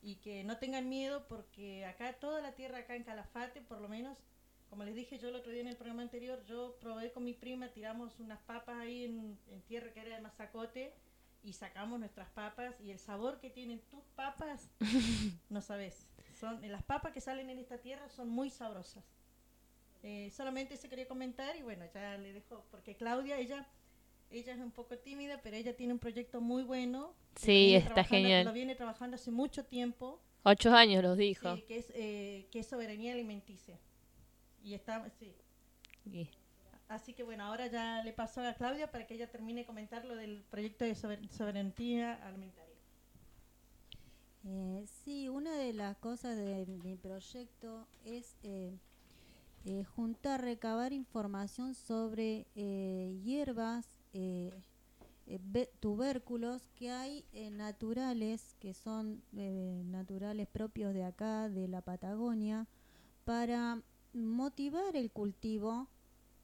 Y 0.00 0.16
que 0.16 0.44
no 0.44 0.58
tengan 0.58 0.88
miedo 0.88 1.26
porque 1.28 1.84
acá, 1.86 2.12
toda 2.14 2.40
la 2.40 2.52
tierra 2.52 2.78
acá 2.78 2.94
en 2.94 3.04
Calafate, 3.04 3.60
por 3.62 3.80
lo 3.80 3.88
menos, 3.88 4.18
como 4.70 4.84
les 4.84 4.94
dije 4.94 5.18
yo 5.18 5.28
el 5.30 5.34
otro 5.36 5.50
día 5.50 5.62
en 5.62 5.68
el 5.68 5.76
programa 5.76 6.02
anterior, 6.02 6.44
yo 6.46 6.76
probé 6.80 7.10
con 7.10 7.24
mi 7.24 7.32
prima, 7.32 7.68
tiramos 7.68 8.18
unas 8.20 8.40
papas 8.42 8.76
ahí 8.76 9.04
en, 9.04 9.38
en 9.50 9.62
tierra 9.62 9.92
que 9.92 10.00
era 10.00 10.14
de 10.16 10.20
mazacote 10.22 10.92
y 11.42 11.52
sacamos 11.54 11.98
nuestras 11.98 12.28
papas 12.30 12.74
y 12.80 12.90
el 12.90 12.98
sabor 12.98 13.40
que 13.40 13.50
tienen 13.50 13.80
tus 13.90 14.04
papas, 14.14 14.68
no 15.48 15.60
sabes. 15.60 16.06
Son, 16.44 16.70
las 16.70 16.82
papas 16.82 17.12
que 17.12 17.20
salen 17.20 17.48
en 17.50 17.58
esta 17.58 17.78
tierra 17.78 18.08
son 18.10 18.28
muy 18.28 18.50
sabrosas. 18.50 19.02
Eh, 20.02 20.30
solamente 20.30 20.76
se 20.76 20.88
quería 20.88 21.08
comentar 21.08 21.56
y 21.56 21.62
bueno, 21.62 21.86
ya 21.94 22.18
le 22.18 22.32
dejo, 22.34 22.64
porque 22.70 22.94
Claudia, 22.94 23.38
ella, 23.38 23.66
ella 24.30 24.52
es 24.52 24.58
un 24.58 24.70
poco 24.70 24.98
tímida, 24.98 25.40
pero 25.42 25.56
ella 25.56 25.74
tiene 25.74 25.94
un 25.94 25.98
proyecto 25.98 26.40
muy 26.42 26.62
bueno. 26.62 27.14
Sí, 27.36 27.74
está 27.74 28.04
genial. 28.04 28.44
Lo 28.44 28.52
viene 28.52 28.74
trabajando 28.74 29.14
hace 29.16 29.30
mucho 29.30 29.64
tiempo, 29.64 30.20
Ocho 30.42 30.74
años 30.74 31.02
los 31.02 31.16
dijo. 31.16 31.56
sí, 31.56 31.62
que, 31.62 31.78
es, 31.78 31.86
eh, 31.94 32.46
que 32.50 32.58
es 32.58 32.66
soberanía 32.66 33.14
alimenticia. 33.14 33.78
Y 34.62 34.74
está, 34.74 35.08
sí. 35.18 35.34
Y- 36.04 36.28
Así 36.86 37.14
que 37.14 37.22
bueno, 37.22 37.44
ahora 37.44 37.66
ya 37.68 38.02
le 38.04 38.12
paso 38.12 38.42
a 38.46 38.52
Claudia 38.52 38.90
para 38.90 39.06
que 39.06 39.14
ella 39.14 39.30
termine 39.30 39.62
de 39.62 39.66
comentar 39.66 40.04
lo 40.04 40.14
del 40.16 40.42
proyecto 40.50 40.84
de 40.84 40.94
sober- 40.94 41.26
soberanía 41.30 42.12
alimentaria. 42.26 42.63
Eh, 44.46 44.84
sí, 45.04 45.28
una 45.28 45.56
de 45.56 45.72
las 45.72 45.96
cosas 45.96 46.36
de 46.36 46.66
mi 46.84 46.96
proyecto 46.96 47.86
es 48.04 48.36
eh, 48.42 48.78
eh, 49.64 49.84
juntar, 49.84 50.42
recabar 50.42 50.92
información 50.92 51.74
sobre 51.74 52.46
eh, 52.54 53.18
hierbas, 53.24 53.86
eh, 54.12 54.52
tubérculos 55.80 56.68
que 56.74 56.90
hay 56.90 57.24
naturales, 57.52 58.54
que 58.60 58.74
son 58.74 59.22
naturales 59.32 60.46
propios 60.46 60.92
de 60.92 61.04
acá, 61.04 61.48
de 61.48 61.66
la 61.66 61.80
Patagonia, 61.80 62.66
para 63.24 63.80
motivar 64.12 64.94
el 64.94 65.10
cultivo 65.10 65.88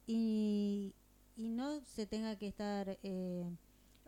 y, 0.07 0.95
y 1.37 1.49
no 1.49 1.81
se 1.81 2.07
tenga 2.07 2.35
que 2.37 2.47
estar... 2.47 2.97
eh, 3.03 3.45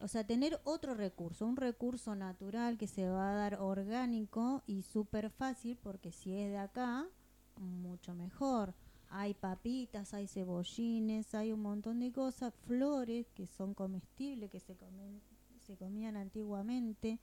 o 0.03 0.09
sea, 0.09 0.25
tener 0.25 0.59
otro 0.65 0.95
recurso, 0.95 1.45
un 1.45 1.55
recurso 1.55 2.13
natural 2.13 2.77
que 2.77 2.87
se 2.87 3.07
va 3.07 3.31
a 3.31 3.35
dar 3.35 3.61
orgánico 3.61 4.61
y 4.67 4.81
súper 4.81 5.29
fácil, 5.29 5.77
porque 5.81 6.11
si 6.11 6.37
es 6.37 6.51
de 6.51 6.57
acá, 6.57 7.07
mucho 7.55 8.13
mejor. 8.13 8.73
Hay 9.07 9.33
papitas, 9.33 10.13
hay 10.13 10.27
cebollines, 10.27 11.33
hay 11.33 11.53
un 11.53 11.61
montón 11.61 12.01
de 12.01 12.11
cosas, 12.11 12.53
flores 12.67 13.31
que 13.33 13.47
son 13.47 13.73
comestibles, 13.73 14.51
que 14.51 14.59
se, 14.59 14.75
comen, 14.75 15.21
se 15.61 15.77
comían 15.77 16.17
antiguamente. 16.17 17.21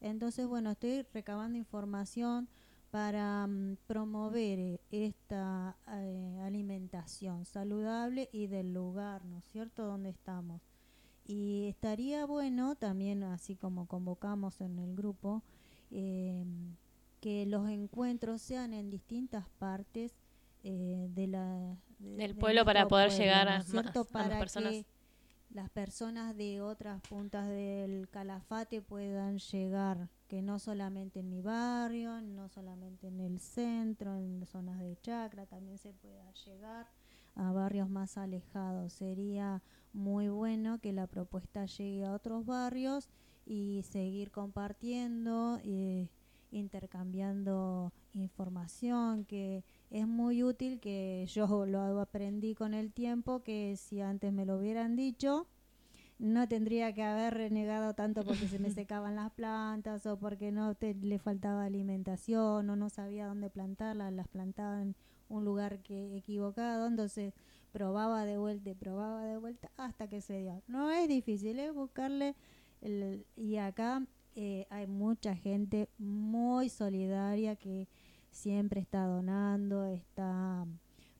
Entonces, 0.00 0.48
bueno, 0.48 0.72
estoy 0.72 1.02
recabando 1.14 1.56
información 1.58 2.48
para 2.90 3.46
mm, 3.46 3.76
promover 3.86 4.58
eh, 4.58 4.80
esta 4.90 5.76
eh, 5.92 6.40
alimentación 6.44 7.44
saludable 7.44 8.28
y 8.32 8.48
del 8.48 8.74
lugar, 8.74 9.24
¿no 9.24 9.38
es 9.38 9.44
cierto?, 9.44 9.84
donde 9.84 10.10
estamos. 10.10 10.60
Y 11.26 11.66
estaría 11.68 12.24
bueno 12.24 12.76
también, 12.76 13.22
así 13.24 13.56
como 13.56 13.86
convocamos 13.86 14.60
en 14.60 14.78
el 14.78 14.94
grupo, 14.94 15.42
eh, 15.90 16.44
que 17.20 17.46
los 17.46 17.68
encuentros 17.68 18.40
sean 18.42 18.72
en 18.72 18.90
distintas 18.90 19.48
partes 19.58 20.14
eh, 20.62 21.08
de 21.14 21.26
la, 21.26 21.76
de- 21.98 22.16
Del 22.16 22.34
de 22.34 22.40
pueblo 22.40 22.64
para 22.64 22.86
poder 22.86 23.08
pueblo, 23.08 23.24
llegar 23.24 23.46
¿no 23.46 23.52
a 23.52 23.58
más- 23.58 23.70
a 23.70 23.82
las 23.82 24.06
para 24.08 24.38
personas. 24.38 24.72
que 24.72 24.86
las 25.50 25.70
personas 25.70 26.36
de 26.36 26.60
otras 26.60 27.00
puntas 27.02 27.48
del 27.48 28.08
Calafate 28.10 28.82
puedan 28.82 29.38
llegar, 29.38 30.08
que 30.28 30.42
no 30.42 30.58
solamente 30.58 31.20
en 31.20 31.30
mi 31.30 31.40
barrio, 31.40 32.20
no 32.20 32.48
solamente 32.48 33.06
en 33.08 33.20
el 33.20 33.38
centro, 33.38 34.16
en 34.16 34.44
zonas 34.46 34.78
de 34.80 34.96
chacra, 35.00 35.46
también 35.46 35.78
se 35.78 35.92
pueda 35.92 36.30
llegar 36.32 36.88
a 37.36 37.52
barrios 37.52 37.88
más 37.88 38.18
alejados. 38.18 38.92
Sería 38.92 39.62
muy 39.92 40.28
bueno 40.28 40.78
que 40.80 40.92
la 40.92 41.06
propuesta 41.06 41.66
llegue 41.66 42.04
a 42.04 42.12
otros 42.12 42.44
barrios 42.44 43.08
y 43.46 43.82
seguir 43.88 44.30
compartiendo, 44.30 45.60
eh, 45.62 46.08
intercambiando 46.50 47.92
información, 48.14 49.24
que 49.24 49.64
es 49.90 50.06
muy 50.06 50.42
útil, 50.42 50.80
que 50.80 51.26
yo 51.28 51.66
lo 51.66 52.00
aprendí 52.00 52.54
con 52.54 52.74
el 52.74 52.92
tiempo, 52.92 53.42
que 53.42 53.76
si 53.76 54.00
antes 54.00 54.32
me 54.32 54.46
lo 54.46 54.58
hubieran 54.58 54.96
dicho, 54.96 55.46
no 56.18 56.48
tendría 56.48 56.94
que 56.94 57.02
haber 57.02 57.34
renegado 57.34 57.94
tanto 57.94 58.24
porque 58.24 58.48
se 58.48 58.58
me 58.58 58.70
secaban 58.70 59.16
las 59.16 59.32
plantas 59.32 60.06
o 60.06 60.18
porque 60.18 60.50
no 60.50 60.74
te, 60.74 60.94
le 60.94 61.18
faltaba 61.18 61.64
alimentación 61.64 62.68
o 62.70 62.76
no 62.76 62.88
sabía 62.88 63.26
dónde 63.26 63.50
plantarlas, 63.50 64.12
las 64.12 64.28
plantaba 64.28 64.82
en 64.82 64.96
un 65.28 65.44
lugar 65.44 65.80
que 65.80 66.16
equivocado, 66.16 66.86
entonces 66.86 67.32
probaba 67.72 68.24
de 68.24 68.38
vuelta 68.38 68.70
y 68.70 68.74
probaba 68.74 69.24
de 69.24 69.38
vuelta 69.38 69.70
hasta 69.76 70.08
que 70.08 70.20
se 70.20 70.40
dio. 70.40 70.62
No 70.66 70.90
es 70.90 71.08
difícil, 71.08 71.58
es 71.58 71.72
buscarle 71.74 72.34
el- 72.80 73.26
y 73.36 73.56
acá 73.56 74.02
eh, 74.34 74.66
hay 74.70 74.86
mucha 74.86 75.34
gente 75.34 75.88
muy 75.98 76.68
solidaria 76.68 77.56
que 77.56 77.88
siempre 78.30 78.80
está 78.80 79.04
donando, 79.06 79.86
está 79.86 80.66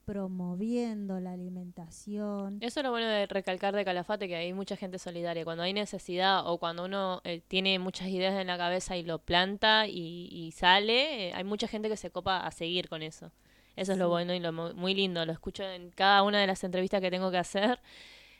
promoviendo 0.04 1.18
la 1.20 1.32
alimentación. 1.32 2.58
Eso 2.60 2.80
es 2.80 2.84
lo 2.84 2.90
bueno 2.90 3.08
de 3.08 3.26
recalcar 3.26 3.74
de 3.74 3.84
Calafate, 3.84 4.28
que 4.28 4.36
hay 4.36 4.52
mucha 4.52 4.76
gente 4.76 4.98
solidaria. 4.98 5.44
Cuando 5.44 5.64
hay 5.64 5.72
necesidad 5.72 6.46
o 6.48 6.58
cuando 6.58 6.84
uno 6.84 7.20
eh, 7.24 7.42
tiene 7.48 7.78
muchas 7.78 8.08
ideas 8.08 8.40
en 8.40 8.46
la 8.46 8.56
cabeza 8.56 8.96
y 8.96 9.02
lo 9.02 9.18
planta 9.18 9.86
y, 9.88 10.52
sale, 10.54 11.28
eh, 11.28 11.32
hay 11.34 11.44
mucha 11.44 11.66
gente 11.68 11.88
que 11.88 11.96
se 11.96 12.10
copa 12.10 12.46
a 12.46 12.50
seguir 12.52 12.88
con 12.88 13.02
eso. 13.02 13.32
Eso 13.76 13.92
es 13.92 13.98
lo 13.98 14.08
bueno 14.08 14.34
y 14.34 14.40
lo 14.40 14.52
mu- 14.52 14.74
muy 14.74 14.94
lindo. 14.94 15.24
Lo 15.26 15.32
escucho 15.32 15.62
en 15.64 15.90
cada 15.90 16.22
una 16.22 16.40
de 16.40 16.46
las 16.46 16.64
entrevistas 16.64 17.00
que 17.00 17.10
tengo 17.10 17.30
que 17.30 17.38
hacer 17.38 17.80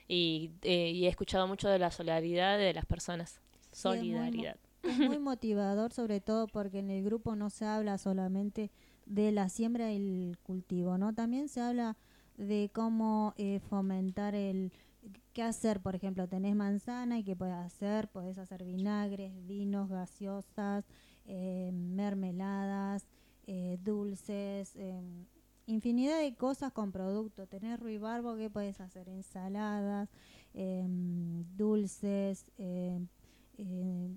y, 0.09 0.51
eh, 0.63 0.91
y 0.91 1.07
he 1.07 1.09
escuchado 1.09 1.47
mucho 1.49 1.69
de 1.69 1.79
la 1.79 1.91
solidaridad 1.91 2.59
de 2.59 2.75
las 2.75 2.87
personas. 2.87 3.41
Sí, 3.73 3.95
es 3.95 4.07
muy 4.07 4.31
mo- 4.31 4.49
Solidaridad. 4.49 4.57
Es 4.85 5.01
muy 5.01 5.19
motivador, 5.19 5.93
sobre 5.93 6.21
todo 6.21 6.47
porque 6.49 6.79
en 6.79 6.91
el 6.91 7.05
grupo 7.05 7.35
no 7.37 7.51
se 7.51 7.65
habla 7.67 7.99
solamente 7.99 8.71
de 9.05 9.33
la 9.33 9.49
siembra 9.49 9.93
y 9.93 9.97
el 9.97 10.39
cultivo, 10.43 10.97
¿no? 10.99 11.13
También 11.15 11.49
se 11.49 11.61
habla 11.61 11.97
de 12.37 12.71
cómo 12.73 13.35
eh, 13.37 13.61
fomentar 13.61 14.35
el 14.35 14.73
qué 15.33 15.43
hacer, 15.43 15.81
por 15.81 15.95
ejemplo, 15.95 16.29
tenés 16.29 16.57
manzana 16.57 17.19
y 17.19 17.25
qué 17.25 17.37
puedes 17.37 17.55
hacer, 17.55 18.09
podés 18.09 18.39
hacer 18.39 18.65
vinagres, 18.65 19.33
vinos, 19.47 19.89
gaseosas, 19.89 20.85
eh, 21.27 21.71
mermeladas, 21.73 23.07
eh, 23.47 23.79
dulces, 23.83 24.75
eh, 24.77 25.01
infinidad 25.67 26.21
de 26.21 26.35
cosas 26.35 26.73
con 26.73 26.93
producto. 26.93 27.47
Tenés 27.47 27.79
ruibarbo, 27.81 28.37
¿qué 28.37 28.51
puedes 28.51 28.81
hacer? 28.81 29.09
Ensaladas, 29.09 30.09
em, 30.55 31.45
dulces, 31.57 32.47
em, 32.59 33.09
eh, 33.59 33.63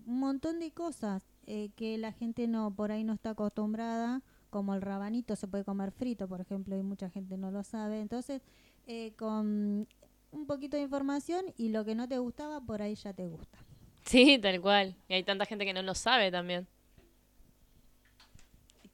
un 0.05 0.19
montón 0.19 0.59
de 0.59 0.71
cosas 0.71 1.23
eh, 1.45 1.69
que 1.75 1.97
la 1.97 2.11
gente 2.11 2.47
no 2.47 2.75
por 2.75 2.91
ahí 2.91 3.05
no 3.05 3.13
está 3.13 3.31
acostumbrada 3.31 4.21
como 4.49 4.73
el 4.75 4.81
rabanito 4.81 5.35
se 5.37 5.47
puede 5.47 5.63
comer 5.63 5.91
frito 5.91 6.27
por 6.27 6.41
ejemplo 6.41 6.77
y 6.77 6.81
mucha 6.83 7.09
gente 7.09 7.37
no 7.37 7.49
lo 7.49 7.63
sabe 7.63 8.01
entonces 8.01 8.41
eh, 8.85 9.13
con 9.15 9.87
un 10.31 10.45
poquito 10.45 10.75
de 10.75 10.83
información 10.83 11.45
y 11.55 11.69
lo 11.69 11.85
que 11.85 11.95
no 11.95 12.05
te 12.07 12.17
gustaba 12.17 12.59
por 12.59 12.81
ahí 12.81 12.95
ya 12.95 13.13
te 13.13 13.27
gusta 13.27 13.59
Sí, 14.05 14.39
tal 14.39 14.59
cual. 14.59 14.95
Y 15.07 15.13
hay 15.13 15.23
tanta 15.23 15.45
gente 15.45 15.65
que 15.65 15.73
no 15.73 15.83
lo 15.83 15.93
sabe 15.93 16.31
también. 16.31 16.67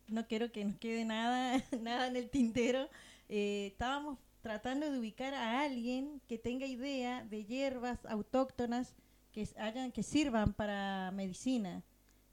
No 0.08 0.28
quiero 0.28 0.52
que 0.52 0.64
nos 0.66 0.78
quede 0.78 1.06
nada, 1.06 1.62
nada 1.82 2.08
en 2.08 2.16
el 2.16 2.30
tintero. 2.30 2.90
Eh, 3.30 3.68
estábamos 3.72 4.20
tratando 4.42 4.90
de 4.92 5.00
ubicar 5.00 5.34
a 5.34 5.62
alguien 5.62 6.22
que 6.28 6.38
tenga 6.38 6.66
idea 6.68 7.24
de 7.26 7.46
hierbas 7.46 8.06
autóctonas 8.06 8.96
que 9.32 9.48
hayan, 9.58 9.92
que 9.92 10.04
sirvan 10.04 10.54
para 10.54 11.12
medicina. 11.12 11.84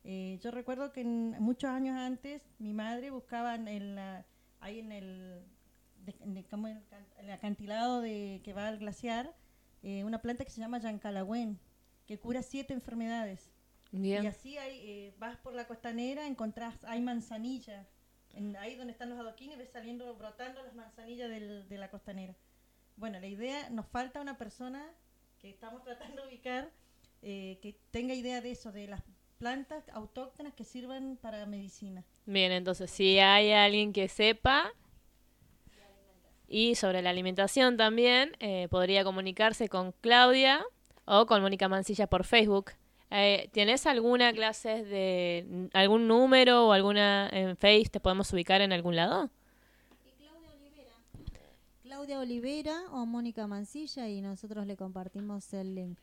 Eh, 0.04 0.38
yo 0.42 0.50
recuerdo 0.50 0.92
que 0.92 1.00
en- 1.02 1.36
muchos 1.40 1.70
años 1.70 1.96
antes 1.96 2.42
mi 2.58 2.72
madre 2.72 3.10
buscaba 3.10 3.54
en 3.54 3.98
ahí 4.60 4.78
en 4.80 4.92
el 4.92 5.42
can- 6.90 7.06
el 7.18 7.30
acantilado 7.30 8.00
de, 8.00 8.40
que 8.44 8.52
va 8.52 8.68
al 8.68 8.78
glaciar, 8.78 9.34
eh, 9.82 10.04
una 10.04 10.20
planta 10.20 10.44
que 10.44 10.50
se 10.50 10.60
llama 10.60 10.78
Yancalagüen, 10.78 11.58
que 12.06 12.18
cura 12.18 12.42
siete 12.42 12.74
enfermedades. 12.74 13.51
Y 13.92 14.26
así 14.26 14.56
hay, 14.58 14.78
eh, 14.82 15.14
vas 15.18 15.36
por 15.36 15.54
la 15.54 15.66
costanera, 15.66 16.26
encontrás, 16.26 16.74
hay 16.84 17.00
manzanilla. 17.00 17.86
En, 18.34 18.56
ahí 18.56 18.74
donde 18.76 18.92
están 18.92 19.10
los 19.10 19.18
adoquines, 19.18 19.58
ves 19.58 19.68
saliendo, 19.70 20.14
brotando 20.16 20.62
las 20.62 20.74
manzanillas 20.74 21.28
del- 21.28 21.68
de 21.68 21.78
la 21.78 21.90
costanera. 21.90 22.34
Bueno, 22.96 23.20
la 23.20 23.26
idea, 23.26 23.68
nos 23.70 23.86
falta 23.86 24.20
una 24.22 24.38
persona 24.38 24.82
que 25.38 25.50
estamos 25.50 25.82
tratando 25.84 26.22
de 26.22 26.28
ubicar, 26.28 26.70
eh, 27.22 27.58
que 27.60 27.76
tenga 27.90 28.14
idea 28.14 28.40
de 28.40 28.52
eso, 28.52 28.72
de 28.72 28.86
las 28.86 29.02
plantas 29.38 29.84
autóctonas 29.92 30.54
que 30.54 30.64
sirvan 30.64 31.18
para 31.20 31.44
medicina. 31.46 32.04
Bien, 32.24 32.52
entonces 32.52 32.90
si 32.90 33.18
hay 33.18 33.52
alguien 33.52 33.92
que 33.92 34.08
sepa 34.08 34.72
y 36.48 36.74
sobre 36.74 37.02
la 37.02 37.10
alimentación 37.10 37.76
también, 37.76 38.36
eh, 38.40 38.68
podría 38.70 39.04
comunicarse 39.04 39.68
con 39.68 39.92
Claudia 40.00 40.64
o 41.06 41.26
con 41.26 41.42
Mónica 41.42 41.68
Mancilla 41.68 42.06
por 42.06 42.24
Facebook. 42.24 42.72
Eh, 43.14 43.50
¿Tienes 43.52 43.86
alguna 43.86 44.32
clase 44.32 44.84
de 44.84 45.68
algún 45.74 46.08
número 46.08 46.68
o 46.68 46.72
alguna 46.72 47.28
en 47.30 47.58
Face? 47.58 47.90
¿Te 47.90 48.00
podemos 48.00 48.32
ubicar 48.32 48.62
en 48.62 48.72
algún 48.72 48.96
lado? 48.96 49.28
Claudia 51.82 52.18
Olivera 52.20 52.84
o 52.90 53.04
Mónica 53.04 53.46
Mancilla 53.46 54.08
y 54.08 54.22
nosotros 54.22 54.66
le 54.66 54.78
compartimos 54.78 55.52
el 55.52 55.74
link. 55.74 55.98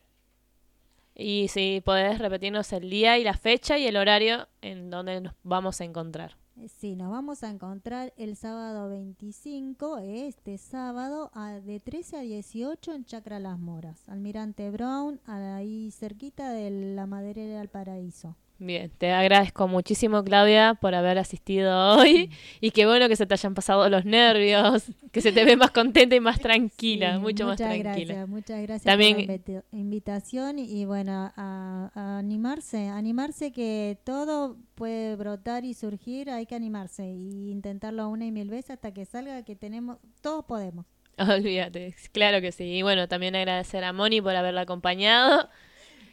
Y 1.16 1.48
si 1.48 1.82
podés 1.84 2.20
repetirnos 2.20 2.72
el 2.72 2.88
día 2.88 3.18
y 3.18 3.24
la 3.24 3.34
fecha 3.34 3.76
y 3.76 3.88
el 3.88 3.96
horario 3.96 4.46
en 4.62 4.88
donde 4.88 5.20
nos 5.20 5.34
vamos 5.42 5.80
a 5.80 5.84
encontrar. 5.84 6.36
Eh, 6.56 6.68
Sí, 6.68 6.94
nos 6.96 7.10
vamos 7.10 7.42
a 7.42 7.50
encontrar 7.50 8.12
el 8.16 8.36
sábado 8.36 8.88
25, 8.88 9.98
este 9.98 10.58
sábado, 10.58 11.30
a- 11.34 11.60
de 11.60 11.80
13 11.80 12.16
a 12.18 12.20
18 12.20 12.92
en 12.94 13.04
Chacra 13.04 13.38
Las 13.40 13.58
Moras. 13.58 14.08
Almirante 14.08 14.70
Brown, 14.70 15.20
ahí 15.26 15.90
cerquita 15.90 16.50
de 16.52 16.70
la 16.94 17.06
maderera 17.06 17.58
del 17.58 17.68
paraíso. 17.68 18.36
Bien, 18.62 18.90
te 18.98 19.10
agradezco 19.10 19.68
muchísimo 19.68 20.22
Claudia 20.22 20.74
por 20.78 20.94
haber 20.94 21.16
asistido 21.16 21.96
hoy 21.96 22.30
y 22.60 22.72
qué 22.72 22.84
bueno 22.84 23.08
que 23.08 23.16
se 23.16 23.24
te 23.24 23.32
hayan 23.32 23.54
pasado 23.54 23.88
los 23.88 24.04
nervios, 24.04 24.84
que 25.12 25.22
se 25.22 25.32
te 25.32 25.46
ve 25.46 25.56
más 25.56 25.70
contenta 25.70 26.14
y 26.14 26.20
más 26.20 26.38
tranquila, 26.40 27.14
Sí, 27.14 27.20
mucho 27.20 27.46
más 27.46 27.56
tranquila. 27.56 27.94
Gracias, 27.94 28.28
muchas 28.28 28.60
gracias 28.60 28.84
También- 28.84 29.16
por 29.16 29.26
la 29.26 29.32
invita- 29.36 29.64
invitación 29.72 30.58
y, 30.58 30.64
y 30.82 30.84
bueno, 30.84 31.32
a, 31.36 31.90
a 31.94 32.18
animarse, 32.18 32.88
animarse 32.88 33.50
que 33.50 33.96
todo 34.04 34.58
puede 34.74 35.16
brotar 35.16 35.64
y 35.64 35.72
surgir, 35.72 36.28
hay 36.28 36.44
que 36.44 36.54
animarse 36.54 37.06
y 37.10 37.50
intentarlo 37.50 38.10
una 38.10 38.26
y 38.26 38.30
mil 38.30 38.50
veces 38.50 38.72
hasta 38.72 38.92
que 38.92 39.06
salga 39.06 39.42
que 39.42 39.56
tenemos, 39.56 39.96
todos 40.20 40.44
podemos. 40.44 40.84
Olvídate, 41.18 41.94
claro 42.12 42.42
que 42.42 42.52
sí. 42.52 42.64
Y 42.64 42.82
bueno, 42.82 43.08
también 43.08 43.34
agradecer 43.36 43.84
a 43.84 43.94
Moni 43.94 44.20
por 44.20 44.36
haberla 44.36 44.60
acompañado. 44.62 45.48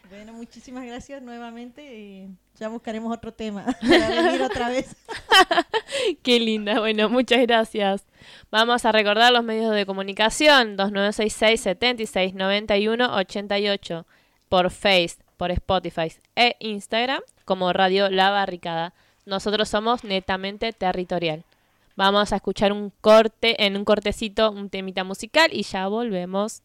Bueno, 0.10 0.34
muchísimas 0.34 0.86
gracias 0.86 1.22
nuevamente. 1.22 1.84
y 1.96 2.30
ya 2.60 2.70
buscaremos 2.70 3.14
otro 3.14 3.34
tema 3.34 3.66
para 3.82 4.10
venir 4.24 4.42
otra 4.42 4.70
vez. 4.70 4.96
Qué 6.24 6.40
linda, 6.40 6.80
bueno, 6.80 7.10
muchas 7.10 7.42
gracias. 7.42 8.06
Vamos 8.50 8.86
a 8.86 8.92
recordar 8.92 9.32
los 9.34 9.44
medios 9.44 9.74
de 9.74 9.86
comunicación 9.86 10.78
2966 10.78 11.62
76 11.62 12.34
91 12.34 13.16
88 13.16 14.06
por 14.50 14.72
Face, 14.72 15.18
por 15.36 15.52
Spotify 15.52 16.14
e 16.36 16.56
Instagram 16.60 17.22
como 17.46 17.74
Radio 17.74 18.10
La 18.10 18.30
Barricada. 18.30 18.94
Nosotros 19.26 19.68
somos 19.68 20.04
netamente 20.04 20.72
territorial. 20.72 21.44
Vamos 21.98 22.32
a 22.32 22.38
escuchar 22.38 22.72
un 22.72 22.92
corte, 23.02 23.66
en 23.66 23.76
un 23.76 23.84
cortecito, 23.84 24.52
un 24.52 24.70
temita 24.70 25.04
musical 25.04 25.50
y 25.52 25.64
ya 25.64 25.88
volvemos. 25.88 26.62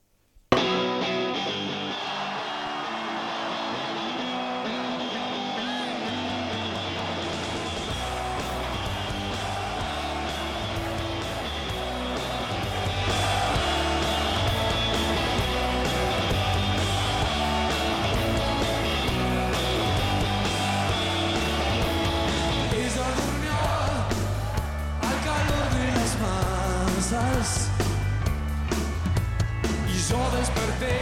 Yo 30.12 30.30
desperté 30.36 30.98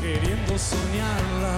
queriendo 0.00 0.58
soñarla. 0.58 1.56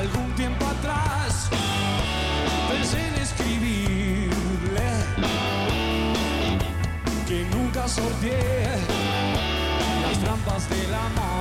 Algún 0.00 0.34
tiempo 0.34 0.64
atrás 0.66 1.48
pensé 2.70 2.98
en 3.08 3.14
escribirle 3.26 4.88
que 7.28 7.44
nunca 7.54 7.86
sorteé 7.86 8.66
las 10.02 10.18
trampas 10.18 10.68
del 10.68 10.94
amor. 10.94 11.31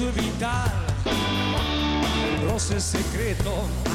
Evitar 0.00 0.70
el 1.06 2.50
roce 2.50 2.80
secreto. 2.80 3.85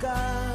干。 0.00 0.49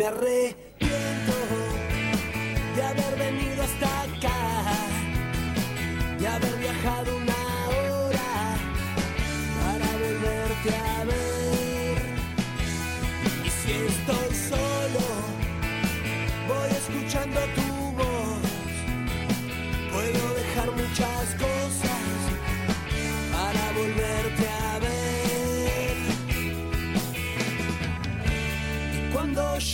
Me 0.00 0.06
arrepiento 0.06 1.34
de 2.74 2.82
haber 2.82 3.16
venido 3.18 3.62
hasta 3.62 4.02
acá, 4.04 4.19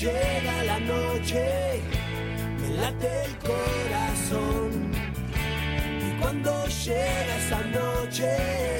llega 0.07 0.64
la 0.64 0.78
noche, 0.78 1.82
me 2.61 2.68
late 2.80 3.24
el 3.24 3.34
corazón. 3.38 4.70
Y 6.07 6.20
cuando 6.20 6.66
llega 6.66 7.36
esa 7.36 7.61
noche, 7.80 8.76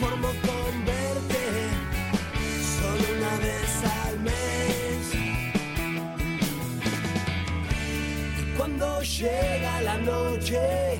conformo 0.00 0.28
con 0.28 0.84
verte 0.86 1.44
solo 2.80 3.04
una 3.18 3.36
vez 3.36 3.84
al 4.06 4.20
mes. 4.20 5.14
Y 8.38 8.56
cuando 8.56 9.02
llega 9.02 9.82
la 9.82 9.98
noche, 9.98 10.98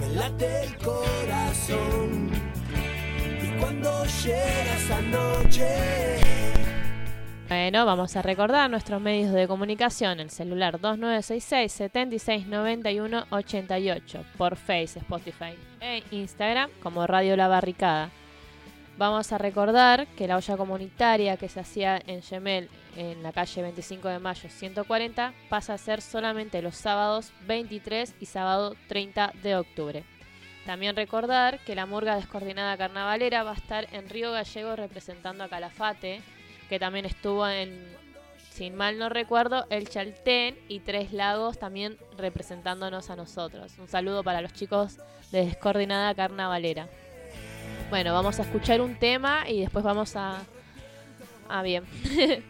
me 0.00 0.08
late 0.14 0.64
el 0.64 0.76
corazón. 0.76 2.30
Y 3.42 3.58
cuando 3.58 4.04
llega 4.04 4.76
esa 4.76 5.00
noche, 5.00 6.39
Bueno, 7.50 7.84
vamos 7.84 8.14
a 8.14 8.22
recordar 8.22 8.70
nuestros 8.70 9.02
medios 9.02 9.32
de 9.32 9.48
comunicación, 9.48 10.20
el 10.20 10.30
celular 10.30 10.80
2966 10.80 11.72
7691 11.72 13.26
88 13.28 14.24
por 14.38 14.54
Face, 14.54 15.00
Spotify 15.00 15.58
e 15.80 16.04
Instagram 16.12 16.70
como 16.80 17.08
Radio 17.08 17.36
La 17.36 17.48
Barricada. 17.48 18.10
Vamos 18.96 19.32
a 19.32 19.38
recordar 19.38 20.06
que 20.16 20.28
la 20.28 20.36
olla 20.36 20.56
comunitaria 20.56 21.36
que 21.36 21.48
se 21.48 21.58
hacía 21.58 22.00
en 22.06 22.20
Yemel 22.20 22.68
en 22.96 23.20
la 23.24 23.32
calle 23.32 23.62
25 23.62 24.06
de 24.06 24.20
mayo 24.20 24.48
140 24.48 25.34
pasa 25.48 25.74
a 25.74 25.78
ser 25.78 26.02
solamente 26.02 26.62
los 26.62 26.76
sábados 26.76 27.32
23 27.48 28.14
y 28.20 28.26
sábado 28.26 28.76
30 28.86 29.32
de 29.42 29.56
octubre. 29.56 30.04
También 30.66 30.94
recordar 30.94 31.58
que 31.64 31.74
la 31.74 31.86
murga 31.86 32.14
descoordinada 32.14 32.76
carnavalera 32.76 33.42
va 33.42 33.50
a 33.50 33.54
estar 33.54 33.88
en 33.92 34.08
Río 34.08 34.30
Gallego 34.30 34.76
representando 34.76 35.42
a 35.42 35.48
Calafate, 35.48 36.22
que 36.70 36.78
también 36.78 37.04
estuvo 37.04 37.46
en, 37.46 37.84
sin 38.50 38.76
mal 38.76 38.96
no 38.96 39.08
recuerdo, 39.10 39.66
el 39.70 39.88
Chaltén 39.88 40.56
y 40.68 40.80
Tres 40.80 41.12
Lagos 41.12 41.58
también 41.58 41.98
representándonos 42.16 43.10
a 43.10 43.16
nosotros. 43.16 43.72
Un 43.78 43.88
saludo 43.88 44.22
para 44.24 44.40
los 44.40 44.52
chicos 44.54 44.96
de 45.32 45.44
Descoordinada 45.46 46.14
Carnavalera. 46.14 46.88
Bueno, 47.90 48.14
vamos 48.14 48.38
a 48.38 48.42
escuchar 48.42 48.80
un 48.80 48.96
tema 48.98 49.50
y 49.50 49.60
después 49.60 49.84
vamos 49.84 50.14
a... 50.14 50.42
Ah, 51.48 51.62
bien. 51.64 51.82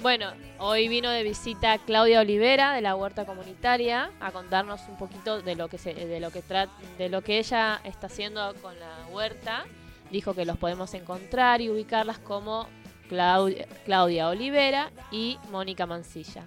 bueno, 0.00 0.32
hoy 0.58 0.88
vino 0.88 1.10
de 1.10 1.22
visita 1.22 1.76
Claudia 1.76 2.20
Olivera 2.20 2.72
de 2.72 2.80
la 2.80 2.96
Huerta 2.96 3.26
Comunitaria 3.26 4.10
a 4.20 4.32
contarnos 4.32 4.80
un 4.88 4.96
poquito 4.96 5.42
de 5.42 5.54
lo 5.54 5.68
que 5.68 5.76
se, 5.76 5.92
de 5.92 6.18
lo 6.18 6.30
que 6.30 6.42
tra- 6.42 6.70
de 6.96 7.10
lo 7.10 7.20
que 7.20 7.38
ella 7.38 7.78
está 7.84 8.06
haciendo 8.06 8.54
con 8.62 8.80
la 8.80 9.06
huerta. 9.12 9.66
Dijo 10.10 10.32
que 10.32 10.46
los 10.46 10.56
podemos 10.56 10.94
encontrar 10.94 11.60
y 11.60 11.68
ubicarlas 11.68 12.18
como 12.18 12.66
Claudia, 13.08 14.28
Olivera 14.28 14.90
y 15.10 15.38
Mónica 15.50 15.86
Mancilla. 15.86 16.44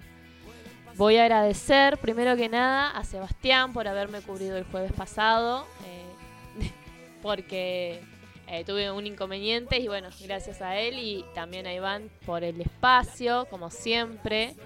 Voy 0.96 1.16
a 1.16 1.22
agradecer 1.22 1.98
primero 1.98 2.36
que 2.36 2.48
nada 2.48 2.90
a 2.90 3.04
Sebastián 3.04 3.72
por 3.72 3.88
haberme 3.88 4.20
cubrido 4.20 4.56
el 4.56 4.64
jueves 4.64 4.92
pasado, 4.92 5.66
eh, 5.86 6.70
porque 7.22 8.00
eh, 8.46 8.64
tuve 8.64 8.90
un 8.90 9.06
inconveniente 9.06 9.78
y 9.78 9.86
bueno, 9.86 10.08
gracias 10.24 10.60
a 10.60 10.76
él 10.76 10.98
y 10.98 11.24
también 11.34 11.66
a 11.66 11.72
Iván 11.72 12.10
por 12.26 12.42
el 12.42 12.60
espacio, 12.60 13.46
como 13.48 13.70
siempre, 13.70 14.56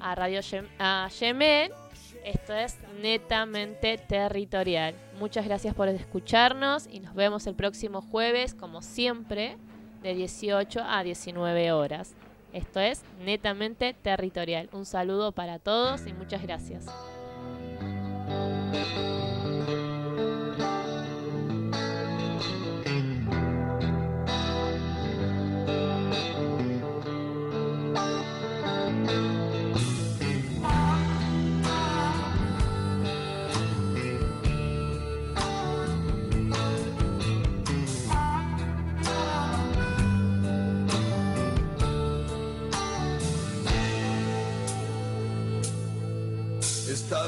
a 0.00 0.14
Radio 0.14 0.40
Yemen. 0.40 1.70
Esto 2.24 2.54
es 2.54 2.78
netamente 3.02 3.98
territorial. 3.98 4.94
Muchas 5.18 5.44
gracias 5.44 5.74
por 5.74 5.88
escucharnos 5.88 6.86
y 6.90 7.00
nos 7.00 7.14
vemos 7.14 7.46
el 7.46 7.54
próximo 7.54 8.00
jueves, 8.00 8.54
como 8.54 8.80
siempre, 8.80 9.58
de 10.04 10.14
18 10.14 10.82
a 10.86 11.02
19 11.02 11.72
horas. 11.72 12.14
Esto 12.52 12.78
es 12.78 13.02
netamente 13.24 13.94
territorial. 13.94 14.68
Un 14.72 14.84
saludo 14.84 15.32
para 15.32 15.58
todos 15.58 16.06
y 16.06 16.12
muchas 16.12 16.42
gracias. 16.42 16.86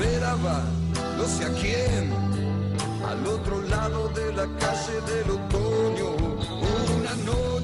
esperaba, 0.00 0.62
no 1.18 1.24
sé 1.26 1.44
a 1.44 1.52
quién, 1.60 2.10
al 3.06 3.26
otro 3.26 3.60
lado 3.62 4.08
de 4.08 4.32
la 4.32 4.46
calle 4.58 5.00
del 5.06 5.30
otoño. 5.30 6.29